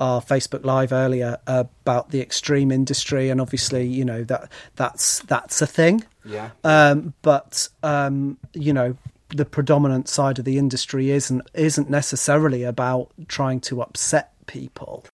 our 0.01 0.21
Facebook 0.21 0.65
Live 0.65 0.93
earlier 0.93 1.39
about 1.47 2.11
the 2.11 2.21
extreme 2.21 2.71
industry, 2.73 3.31
and 3.31 3.41
obviously, 3.41 3.87
you 3.87 4.05
know 4.05 4.23
that 4.25 4.51
that's 4.77 5.21
that's 5.21 5.63
a 5.63 5.67
thing. 5.67 6.05
Yeah. 6.25 6.51
Um, 6.63 7.15
but 7.23 7.69
um, 7.83 8.39
you 8.53 8.73
know, 8.73 8.97
the 9.29 9.45
predominant 9.45 10.09
side 10.09 10.39
of 10.39 10.45
the 10.45 10.59
industry 10.59 11.11
isn't 11.11 11.43
isn't 11.55 11.91
necessarily 11.91 12.63
about 12.63 13.09
trying 13.29 13.61
to 13.63 13.83
upset 13.83 14.31
people. 14.47 15.05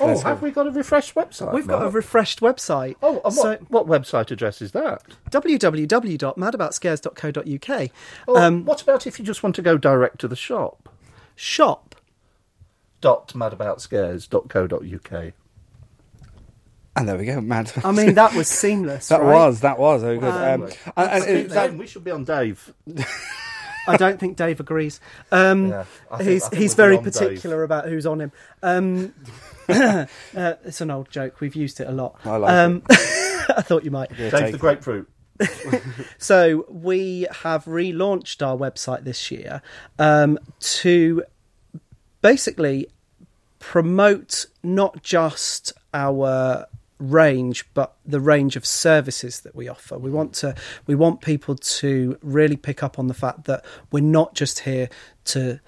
Oh, 0.00 0.18
have 0.20 0.38
go. 0.40 0.44
we 0.46 0.52
got 0.52 0.68
a 0.68 0.70
refreshed 0.70 1.16
website? 1.16 1.52
We've 1.52 1.66
got 1.66 1.84
a 1.84 1.88
refreshed 1.88 2.38
website. 2.40 2.94
Oh, 3.02 3.20
and 3.24 3.34
so 3.34 3.58
what, 3.68 3.88
what 3.88 4.02
website 4.02 4.30
address 4.30 4.62
is 4.62 4.70
that? 4.72 5.02
www.madaboutscares.co.uk. 5.30 7.90
Oh, 8.28 8.36
Um, 8.36 8.64
what 8.64 8.82
about 8.82 9.06
if 9.08 9.18
you 9.18 9.24
just 9.24 9.42
want 9.42 9.56
to 9.56 9.62
go 9.62 9.76
direct 9.76 10.20
to 10.20 10.28
the 10.28 10.36
shop? 10.36 10.88
shop 11.34 11.96
Dot 13.00 13.32
madaboutscares.co.uk. 13.34 15.32
And 16.96 17.08
there 17.08 17.16
we 17.16 17.24
go, 17.24 17.40
mad. 17.40 17.72
I 17.84 17.92
mean, 17.92 18.14
that 18.14 18.34
was 18.34 18.48
seamless. 18.48 19.08
that 19.08 19.20
right? 19.22 19.32
was 19.32 19.60
that 19.60 19.78
was 19.78 20.02
very 20.02 20.18
good. 20.18 20.28
Um, 20.28 20.62
Um, 20.62 20.70
and, 20.96 21.24
and 21.24 21.50
that- 21.50 21.74
we 21.74 21.86
should 21.86 22.04
be 22.04 22.10
on 22.10 22.24
Dave. 22.24 22.74
I 23.88 23.96
don't 23.96 24.20
think 24.20 24.36
Dave 24.36 24.60
agrees. 24.60 25.00
Um, 25.32 25.68
Yeah, 25.68 25.84
think- 26.18 26.28
he's 26.28 26.48
he's 26.48 26.74
very 26.74 26.94
be 26.94 26.98
on 26.98 27.04
Dave. 27.04 27.12
particular 27.14 27.62
about 27.62 27.88
who's 27.88 28.06
on 28.06 28.20
him. 28.20 28.32
Um, 28.62 29.14
uh, 29.68 30.06
it's 30.34 30.80
an 30.80 30.90
old 30.90 31.10
joke. 31.10 31.40
We've 31.40 31.54
used 31.54 31.80
it 31.80 31.88
a 31.88 31.92
lot. 31.92 32.18
I 32.24 32.36
like 32.36 32.50
um, 32.52 32.82
I 32.90 33.62
thought 33.62 33.84
you 33.84 33.90
might. 33.90 34.10
Dave 34.16 34.52
the 34.52 34.58
grapefruit. 34.58 35.08
So 36.18 36.66
we 36.68 37.26
have 37.30 37.64
relaunched 37.64 38.46
our 38.46 38.56
website 38.56 39.04
this 39.04 39.30
year 39.30 39.62
um, 39.98 40.38
to 40.60 41.22
basically 42.20 42.88
promote 43.58 44.46
not 44.62 45.02
just 45.02 45.72
our 45.94 46.66
range 47.00 47.64
but 47.74 47.96
the 48.04 48.20
range 48.20 48.54
of 48.56 48.64
services 48.66 49.40
that 49.40 49.54
we 49.54 49.66
offer 49.68 49.98
we 49.98 50.10
want 50.10 50.34
to 50.34 50.54
we 50.86 50.94
want 50.94 51.20
people 51.22 51.56
to 51.56 52.18
really 52.22 52.56
pick 52.56 52.82
up 52.82 52.98
on 52.98 53.06
the 53.06 53.14
fact 53.14 53.44
that 53.46 53.64
we're 53.90 54.02
not 54.02 54.34
just 54.34 54.60
here 54.60 54.88
to 55.24 55.58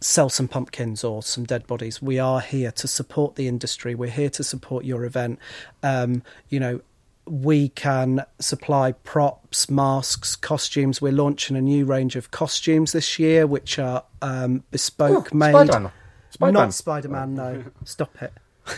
sell 0.00 0.30
some 0.30 0.48
pumpkins 0.48 1.04
or 1.04 1.22
some 1.22 1.44
dead 1.44 1.66
bodies 1.66 2.00
we 2.00 2.18
are 2.18 2.40
here 2.40 2.70
to 2.70 2.88
support 2.88 3.34
the 3.34 3.48
industry 3.48 3.94
we're 3.94 4.08
here 4.08 4.30
to 4.30 4.42
support 4.44 4.84
your 4.84 5.04
event 5.04 5.38
um, 5.82 6.22
you 6.48 6.58
know 6.60 6.80
we 7.26 7.68
can 7.68 8.24
supply 8.40 8.90
props, 8.90 9.70
masks, 9.70 10.34
costumes. 10.34 11.00
We're 11.00 11.12
launching 11.12 11.54
a 11.54 11.60
new 11.60 11.84
range 11.84 12.16
of 12.16 12.32
costumes 12.32 12.90
this 12.90 13.20
year, 13.20 13.46
which 13.46 13.78
are 13.78 14.02
um, 14.20 14.64
bespoke 14.72 15.28
Oh, 15.32 15.36
made. 15.36 15.52
Spider-Man. 15.52 15.92
Spider-Man. 16.30 16.64
Not 16.64 16.74
Spider 16.74 17.08
Man, 17.08 17.34
no. 17.36 17.64
Stop 17.84 18.20
it. 18.20 18.32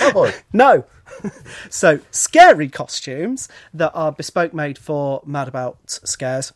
Cowboy. 0.00 0.32
No. 0.52 0.84
so, 1.70 2.00
scary 2.10 2.68
costumes 2.68 3.48
that 3.74 3.90
are 3.94 4.12
bespoke 4.12 4.54
made 4.54 4.78
for 4.78 5.22
Mad 5.26 5.48
About 5.48 5.78
Scares 5.86 6.52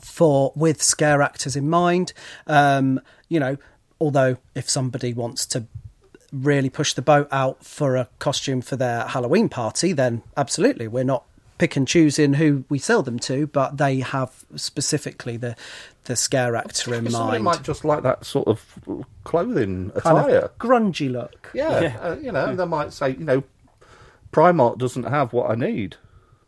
for 0.00 0.52
with 0.54 0.82
scare 0.82 1.22
actors 1.22 1.56
in 1.56 1.68
mind. 1.68 2.12
Um, 2.46 3.00
you 3.28 3.40
know, 3.40 3.56
although 4.00 4.36
if 4.54 4.68
somebody 4.68 5.12
wants 5.12 5.46
to 5.46 5.66
really 6.32 6.68
push 6.68 6.92
the 6.92 7.02
boat 7.02 7.28
out 7.32 7.64
for 7.64 7.96
a 7.96 8.08
costume 8.18 8.60
for 8.60 8.76
their 8.76 9.06
Halloween 9.06 9.48
party, 9.48 9.92
then 9.92 10.22
absolutely, 10.36 10.88
we're 10.88 11.04
not 11.04 11.24
pick 11.58 11.76
and 11.76 11.86
choosing 11.86 12.34
who 12.34 12.64
we 12.68 12.78
sell 12.78 13.02
them 13.02 13.18
to, 13.20 13.46
but 13.48 13.76
they 13.76 14.00
have 14.00 14.44
specifically 14.56 15.36
the 15.36 15.54
the 16.04 16.16
scare 16.16 16.56
actor 16.56 16.94
in 16.94 17.10
Somebody 17.10 17.32
mind. 17.42 17.44
might 17.44 17.62
just 17.62 17.84
like 17.84 18.02
that 18.02 18.24
sort 18.24 18.48
of 18.48 19.04
clothing 19.24 19.90
kind 19.90 20.18
attire. 20.18 20.38
of 20.38 20.58
grungy 20.58 21.10
look. 21.12 21.50
Yeah, 21.52 21.98
Uh, 22.00 22.16
you 22.16 22.32
know, 22.32 22.54
they 22.56 22.64
might 22.64 22.92
say, 22.94 23.10
you 23.10 23.24
know, 23.24 23.42
Primark 24.32 24.78
doesn't 24.78 25.04
have 25.04 25.32
what 25.34 25.50
I 25.50 25.54
need. 25.54 25.96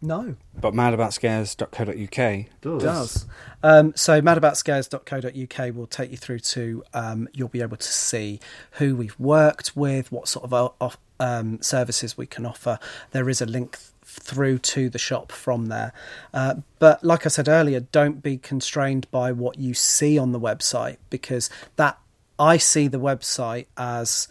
No. 0.03 0.35
but 0.59 0.73
madaboutscares.co.uk. 0.73 2.47
Does. 2.63 2.83
does. 2.83 3.27
Um, 3.63 3.93
so 3.97 4.23
madaboutscares.co.uk 4.23 5.75
will 5.75 5.87
take 5.87 6.11
you 6.11 6.17
through 6.17 6.39
to, 6.41 6.83
um, 6.95 7.29
you'll 7.35 7.49
be 7.49 7.61
able 7.61 7.77
to 7.77 7.93
see 7.93 8.41
who 8.73 8.97
we've 8.97 9.19
worked 9.21 9.77
with, 9.77 10.11
what 10.11 10.27
sort 10.29 10.45
of 10.47 10.55
uh, 10.55 10.71
off, 10.81 10.97
um, 11.19 11.61
services 11.61 12.17
we 12.17 12.27
can 12.27 12.47
offer. 12.47 12.79
There 13.11 13.29
is 13.29 13.43
a 13.43 13.47
link 13.47 13.73
th- 13.79 13.91
through 14.19 14.59
to 14.59 14.89
the 14.91 14.99
shop 14.99 15.31
from 15.33 15.67
there. 15.67 15.93
Uh, 16.35 16.57
but 16.79 17.03
like 17.05 17.27
I 17.27 17.29
said 17.29 17.49
earlier, 17.49 17.81
don't 17.81 18.23
be 18.23 18.37
constrained 18.39 19.11
by 19.11 19.33
what 19.33 19.59
you 19.59 19.75
see 19.75 20.19
on 20.19 20.33
the 20.33 20.41
website 20.41 20.97
because 21.11 21.49
that 21.77 21.99
I 22.39 22.57
see 22.57 22.89
the 22.89 22.99
website 22.99 23.67
as 23.77 24.27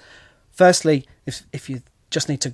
firstly, 0.52 1.06
if 1.26 1.44
if 1.54 1.70
you 1.70 1.82
just 2.10 2.28
need 2.28 2.42
to 2.42 2.54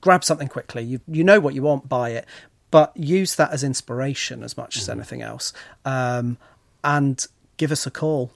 grab 0.00 0.24
something 0.24 0.48
quickly, 0.48 0.82
you 0.82 1.00
you 1.06 1.22
know 1.22 1.40
what 1.40 1.54
you 1.54 1.62
want, 1.62 1.88
buy 1.88 2.10
it, 2.10 2.26
but 2.70 2.96
use 2.96 3.36
that 3.36 3.52
as 3.52 3.62
inspiration 3.62 4.42
as 4.42 4.56
much 4.56 4.76
as 4.76 4.88
anything 4.88 5.22
else, 5.22 5.52
um, 5.84 6.36
and 6.82 7.26
give 7.56 7.70
us 7.70 7.86
a 7.86 7.90
call. 7.90 8.32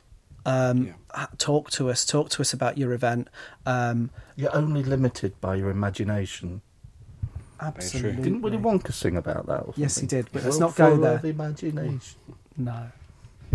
Um, 0.46 0.94
ha- 1.10 1.28
Talk 1.38 1.70
to 1.72 1.90
us. 1.90 2.06
Talk 2.06 2.30
to 2.30 2.42
us 2.42 2.52
about 2.52 2.78
your 2.78 2.92
event. 2.92 3.28
Um, 3.66 4.10
You're 4.36 4.54
only 4.54 4.82
limited 4.82 5.38
by 5.40 5.56
your 5.56 5.70
imagination. 5.70 6.62
Absolutely. 7.60 8.22
Didn't 8.22 8.42
Willy 8.42 8.58
Wonka 8.58 8.92
sing 8.92 9.16
about 9.16 9.46
that? 9.46 9.60
Or 9.62 9.72
Yes, 9.76 9.98
he 9.98 10.06
did, 10.06 10.28
but 10.32 10.44
let's 10.44 10.58
not 10.58 10.74
go 10.76 10.90
full 10.94 11.02
there. 11.02 11.16
of 11.16 11.24
imagination. 11.24 12.00
No. 12.56 12.90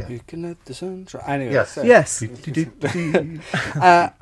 You 0.10 0.20
can 0.26 0.42
let 0.42 0.66
the 0.66 0.74
sun 0.74 1.06
shine. 1.06 1.22
Anyway, 1.28 1.54
Yes. 1.54 1.74
so- 1.74 1.84
Yes. 1.84 2.24
uh, 2.24 2.26
I 2.26 2.30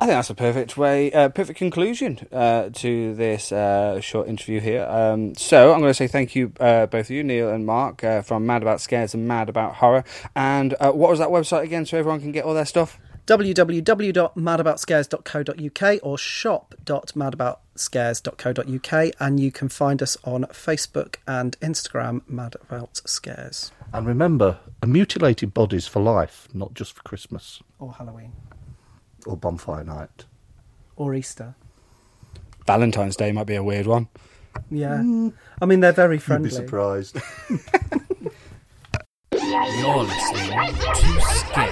that's 0.00 0.28
a 0.30 0.34
perfect 0.34 0.76
way, 0.76 1.10
uh, 1.12 1.30
perfect 1.30 1.58
conclusion 1.58 2.18
uh, 2.30 2.68
to 2.74 3.14
this 3.14 3.50
uh, 3.52 3.98
short 4.00 4.28
interview 4.28 4.60
here. 4.60 4.84
Um, 4.84 5.34
so 5.34 5.72
I'm 5.72 5.80
going 5.80 5.90
to 5.90 5.94
say 5.94 6.06
thank 6.08 6.36
you, 6.36 6.52
uh, 6.60 6.86
both 6.86 7.06
of 7.06 7.10
you, 7.10 7.24
Neil 7.24 7.48
and 7.48 7.64
Mark, 7.64 8.04
uh, 8.04 8.20
from 8.22 8.44
Mad 8.46 8.60
About 8.62 8.80
Scares 8.82 9.14
and 9.14 9.26
Mad 9.26 9.48
About 9.48 9.76
Horror. 9.76 10.04
And 10.36 10.74
uh, 10.78 10.92
what 10.92 11.08
was 11.10 11.18
that 11.20 11.30
website 11.30 11.62
again, 11.62 11.86
so 11.86 11.96
everyone 11.98 12.20
can 12.20 12.32
get 12.32 12.44
all 12.44 12.54
their 12.54 12.66
stuff? 12.66 12.98
www.madaboutscares.co.uk 13.26 16.00
or 16.02 16.18
shop.madaboutscares.co.uk 16.18 19.14
and 19.20 19.40
you 19.40 19.52
can 19.52 19.68
find 19.68 20.02
us 20.02 20.16
on 20.24 20.44
Facebook 20.46 21.16
and 21.26 21.58
Instagram 21.60 22.22
Mad 22.28 22.56
About 22.68 23.00
Scares 23.06 23.70
And 23.92 24.06
remember, 24.06 24.58
a 24.82 24.86
mutilated 24.86 25.52
body's 25.54 25.86
for 25.86 26.00
life, 26.02 26.48
not 26.52 26.74
just 26.74 26.92
for 26.94 27.02
Christmas 27.02 27.62
or 27.78 27.92
Halloween 27.94 28.32
or 29.26 29.36
bonfire 29.36 29.84
night. 29.84 30.24
or 30.96 31.14
Easter. 31.14 31.54
Valentine's 32.66 33.16
Day 33.16 33.32
might 33.32 33.46
be 33.46 33.54
a 33.54 33.62
weird 33.62 33.86
one. 33.86 34.08
Yeah. 34.70 35.02
I 35.60 35.66
mean 35.66 35.80
they're 35.80 35.92
very 35.92 36.16
You'd 36.16 36.22
friendly. 36.22 36.48
be 36.50 36.54
surprised. 36.54 37.16
You're 39.52 40.04
listening 40.04 40.74
to. 41.52 41.70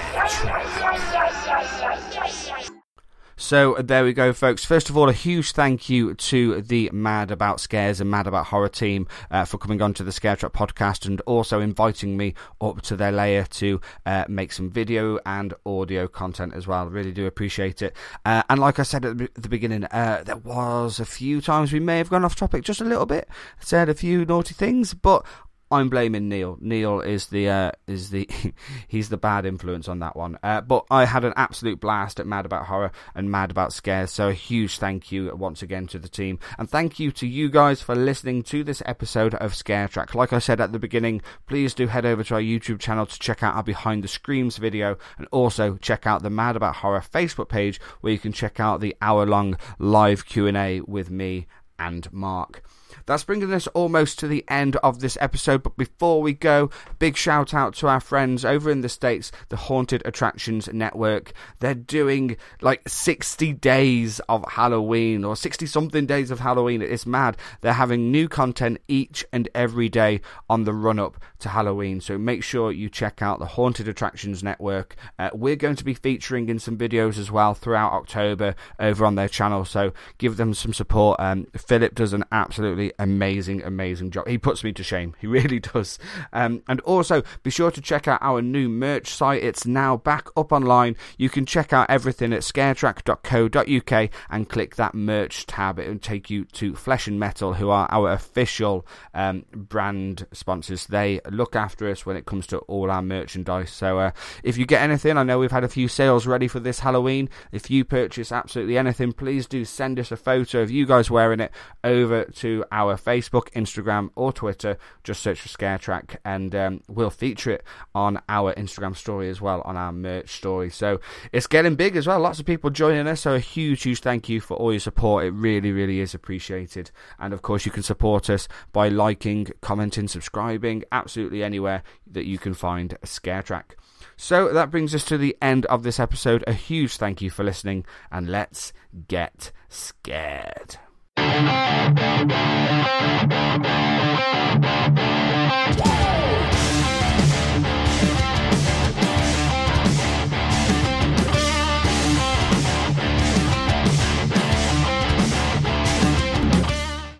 So 3.37 3.75
there 3.79 4.03
we 4.03 4.13
go, 4.13 4.33
folks. 4.33 4.63
First 4.63 4.91
of 4.91 4.97
all, 4.97 5.09
a 5.09 5.13
huge 5.13 5.53
thank 5.53 5.89
you 5.89 6.13
to 6.13 6.61
the 6.61 6.91
Mad 6.93 7.31
About 7.31 7.59
Scares 7.59 7.99
and 7.99 8.11
Mad 8.11 8.27
About 8.27 8.45
Horror 8.45 8.69
team 8.69 9.07
uh, 9.31 9.45
for 9.45 9.57
coming 9.57 9.81
on 9.81 9.95
to 9.95 10.03
the 10.03 10.11
Scare 10.11 10.35
Track 10.35 10.53
podcast 10.53 11.07
and 11.07 11.21
also 11.21 11.59
inviting 11.59 12.15
me 12.15 12.35
up 12.61 12.83
to 12.83 12.95
their 12.95 13.11
layer 13.11 13.45
to 13.45 13.81
uh, 14.05 14.25
make 14.29 14.51
some 14.51 14.69
video 14.69 15.17
and 15.25 15.55
audio 15.65 16.07
content 16.07 16.53
as 16.53 16.67
well. 16.67 16.85
Really 16.85 17.11
do 17.11 17.25
appreciate 17.25 17.81
it. 17.81 17.95
Uh, 18.23 18.43
and 18.47 18.59
like 18.59 18.77
I 18.77 18.83
said 18.83 19.05
at 19.05 19.17
the 19.33 19.49
beginning, 19.49 19.85
uh, 19.85 20.21
there 20.23 20.37
was 20.37 20.99
a 20.99 21.05
few 21.05 21.41
times 21.41 21.73
we 21.73 21.79
may 21.79 21.97
have 21.97 22.11
gone 22.11 22.23
off 22.23 22.35
topic 22.35 22.63
just 22.63 22.79
a 22.79 22.85
little 22.85 23.07
bit, 23.07 23.27
said 23.59 23.89
a 23.89 23.95
few 23.95 24.23
naughty 24.23 24.53
things, 24.53 24.93
but 24.93 25.25
I'm 25.71 25.89
blaming 25.89 26.27
Neil. 26.27 26.57
Neil 26.59 26.99
is 26.99 27.27
the 27.27 27.49
uh, 27.49 27.71
is 27.87 28.09
the 28.09 28.29
he's 28.87 29.09
the 29.09 29.17
bad 29.17 29.45
influence 29.45 29.87
on 29.87 29.99
that 29.99 30.15
one. 30.15 30.37
Uh, 30.43 30.61
but 30.61 30.85
I 30.91 31.05
had 31.05 31.23
an 31.23 31.33
absolute 31.35 31.79
blast 31.79 32.19
at 32.19 32.27
Mad 32.27 32.45
About 32.45 32.65
Horror 32.65 32.91
and 33.15 33.31
Mad 33.31 33.51
About 33.51 33.71
Scares. 33.71 34.11
So 34.11 34.29
a 34.29 34.33
huge 34.33 34.77
thank 34.77 35.11
you 35.11 35.33
once 35.35 35.61
again 35.61 35.87
to 35.87 35.99
the 35.99 36.09
team, 36.09 36.39
and 36.59 36.69
thank 36.69 36.99
you 36.99 37.11
to 37.13 37.27
you 37.27 37.49
guys 37.49 37.81
for 37.81 37.95
listening 37.95 38.43
to 38.43 38.63
this 38.63 38.83
episode 38.85 39.33
of 39.35 39.55
Scare 39.55 39.87
Track. 39.87 40.13
Like 40.13 40.33
I 40.33 40.39
said 40.39 40.59
at 40.59 40.73
the 40.73 40.79
beginning, 40.79 41.21
please 41.47 41.73
do 41.73 41.87
head 41.87 42.05
over 42.05 42.23
to 42.25 42.35
our 42.35 42.41
YouTube 42.41 42.79
channel 42.79 43.05
to 43.05 43.19
check 43.19 43.41
out 43.41 43.55
our 43.55 43.63
Behind 43.63 44.03
the 44.03 44.07
Screams 44.07 44.57
video, 44.57 44.97
and 45.17 45.27
also 45.31 45.77
check 45.77 46.05
out 46.05 46.23
the 46.23 46.29
Mad 46.29 46.55
About 46.55 46.77
Horror 46.77 47.03
Facebook 47.13 47.47
page 47.47 47.79
where 48.01 48.11
you 48.11 48.19
can 48.19 48.33
check 48.33 48.59
out 48.59 48.81
the 48.81 48.95
hour 49.01 49.25
long 49.25 49.57
live 49.79 50.25
Q 50.25 50.47
and 50.47 50.57
A 50.57 50.81
with 50.81 51.09
me 51.09 51.47
and 51.79 52.11
Mark. 52.11 52.63
That's 53.05 53.23
bringing 53.23 53.53
us 53.53 53.67
almost 53.67 54.19
to 54.19 54.27
the 54.27 54.43
end 54.47 54.75
of 54.77 54.99
this 54.99 55.17
episode. 55.21 55.63
But 55.63 55.77
before 55.77 56.21
we 56.21 56.33
go, 56.33 56.69
big 56.99 57.17
shout 57.17 57.53
out 57.53 57.75
to 57.75 57.87
our 57.87 57.99
friends 57.99 58.45
over 58.45 58.69
in 58.69 58.81
the 58.81 58.89
States, 58.89 59.31
the 59.49 59.57
Haunted 59.57 60.01
Attractions 60.05 60.71
Network. 60.71 61.33
They're 61.59 61.73
doing 61.73 62.37
like 62.61 62.87
60 62.87 63.53
days 63.53 64.19
of 64.29 64.45
Halloween 64.49 65.23
or 65.23 65.35
60 65.35 65.65
something 65.65 66.05
days 66.05 66.31
of 66.31 66.39
Halloween. 66.39 66.81
It's 66.81 67.05
mad. 67.05 67.37
They're 67.61 67.73
having 67.73 68.11
new 68.11 68.27
content 68.27 68.79
each 68.87 69.25
and 69.31 69.49
every 69.53 69.89
day 69.89 70.21
on 70.49 70.63
the 70.63 70.73
run 70.73 70.99
up 70.99 71.17
to 71.39 71.49
Halloween. 71.49 72.01
So 72.01 72.17
make 72.17 72.43
sure 72.43 72.71
you 72.71 72.89
check 72.89 73.21
out 73.21 73.39
the 73.39 73.45
Haunted 73.45 73.87
Attractions 73.87 74.43
Network. 74.43 74.95
Uh, 75.19 75.29
we're 75.33 75.55
going 75.55 75.75
to 75.75 75.83
be 75.83 75.93
featuring 75.93 76.49
in 76.49 76.59
some 76.59 76.77
videos 76.77 77.17
as 77.17 77.31
well 77.31 77.53
throughout 77.53 77.93
October 77.93 78.55
over 78.79 79.05
on 79.05 79.15
their 79.15 79.27
channel. 79.27 79.65
So 79.65 79.93
give 80.17 80.37
them 80.37 80.53
some 80.53 80.73
support. 80.73 81.19
Um, 81.19 81.47
Philip 81.55 81.95
does 81.95 82.13
an 82.13 82.25
absolutely 82.31 82.80
amazing, 82.97 83.61
amazing 83.63 84.11
job. 84.11 84.27
He 84.27 84.37
puts 84.37 84.63
me 84.63 84.71
to 84.73 84.83
shame. 84.83 85.15
He 85.19 85.27
really 85.31 85.59
does. 85.59 85.99
Um, 86.33 86.63
and 86.67 86.79
also, 86.81 87.23
be 87.43 87.51
sure 87.51 87.71
to 87.71 87.81
check 87.81 88.07
out 88.07 88.21
our 88.21 88.41
new 88.41 88.69
merch 88.69 89.09
site. 89.09 89.43
It's 89.43 89.65
now 89.65 89.97
back 89.97 90.29
up 90.35 90.51
online. 90.51 90.95
You 91.17 91.29
can 91.29 91.45
check 91.45 91.73
out 91.73 91.89
everything 91.89 92.33
at 92.33 92.41
scaretrack.co.uk 92.41 94.09
and 94.29 94.49
click 94.49 94.75
that 94.75 94.95
merch 94.95 95.45
tab. 95.45 95.79
It 95.79 95.87
will 95.87 95.99
take 95.99 96.29
you 96.29 96.45
to 96.45 96.75
Flesh 96.75 97.07
and 97.07 97.19
Metal, 97.19 97.53
who 97.53 97.69
are 97.69 97.87
our 97.91 98.11
official 98.11 98.85
um, 99.13 99.45
brand 99.53 100.25
sponsors. 100.33 100.87
They 100.87 101.21
look 101.29 101.55
after 101.55 101.89
us 101.89 102.05
when 102.05 102.15
it 102.15 102.25
comes 102.25 102.47
to 102.47 102.59
all 102.59 102.89
our 102.89 103.01
merchandise. 103.01 103.71
So 103.71 103.99
uh, 103.99 104.11
if 104.43 104.57
you 104.57 104.65
get 104.65 104.81
anything, 104.81 105.17
I 105.17 105.23
know 105.23 105.39
we've 105.39 105.51
had 105.51 105.63
a 105.63 105.69
few 105.69 105.87
sales 105.87 106.25
ready 106.27 106.47
for 106.47 106.59
this 106.59 106.79
Halloween. 106.79 107.29
If 107.51 107.69
you 107.69 107.85
purchase 107.85 108.31
absolutely 108.31 108.77
anything, 108.77 109.13
please 109.13 109.47
do 109.47 109.65
send 109.65 109.99
us 109.99 110.11
a 110.11 110.17
photo 110.17 110.61
of 110.61 110.71
you 110.71 110.85
guys 110.85 111.11
wearing 111.11 111.39
it 111.39 111.51
over 111.83 112.25
to 112.25 112.65
our 112.71 112.97
Facebook, 112.97 113.51
Instagram, 113.51 114.09
or 114.15 114.31
Twitter. 114.31 114.77
Just 115.03 115.21
search 115.21 115.41
for 115.41 115.49
Scare 115.49 115.77
Track, 115.77 116.19
and 116.25 116.55
um, 116.55 116.81
we'll 116.87 117.09
feature 117.09 117.51
it 117.51 117.63
on 117.93 118.21
our 118.29 118.53
Instagram 118.53 118.95
story 118.95 119.29
as 119.29 119.41
well, 119.41 119.61
on 119.65 119.77
our 119.77 119.91
merch 119.91 120.29
story. 120.29 120.69
So 120.69 120.99
it's 121.31 121.47
getting 121.47 121.75
big 121.75 121.95
as 121.95 122.07
well. 122.07 122.19
Lots 122.19 122.39
of 122.39 122.45
people 122.45 122.69
joining 122.69 123.07
us. 123.07 123.21
So 123.21 123.35
a 123.35 123.39
huge, 123.39 123.83
huge 123.83 123.99
thank 123.99 124.29
you 124.29 124.41
for 124.41 124.55
all 124.57 124.71
your 124.71 124.79
support. 124.79 125.25
It 125.25 125.31
really, 125.31 125.71
really 125.71 125.99
is 125.99 126.13
appreciated. 126.13 126.91
And 127.19 127.33
of 127.33 127.41
course, 127.41 127.65
you 127.65 127.71
can 127.71 127.83
support 127.83 128.29
us 128.29 128.47
by 128.71 128.89
liking, 128.89 129.47
commenting, 129.61 130.07
subscribing, 130.07 130.83
absolutely 130.91 131.43
anywhere 131.43 131.83
that 132.07 132.25
you 132.25 132.37
can 132.37 132.53
find 132.53 132.97
Scare 133.03 133.43
Track. 133.43 133.77
So 134.17 134.53
that 134.53 134.69
brings 134.69 134.93
us 134.93 135.03
to 135.05 135.17
the 135.17 135.35
end 135.41 135.65
of 135.65 135.83
this 135.83 135.99
episode. 135.99 136.43
A 136.45 136.53
huge 136.53 136.97
thank 136.97 137.21
you 137.21 137.29
for 137.29 137.43
listening, 137.43 137.85
and 138.11 138.29
let's 138.29 138.71
get 139.07 139.51
scared. 139.67 140.77
Yeah! 141.21 141.61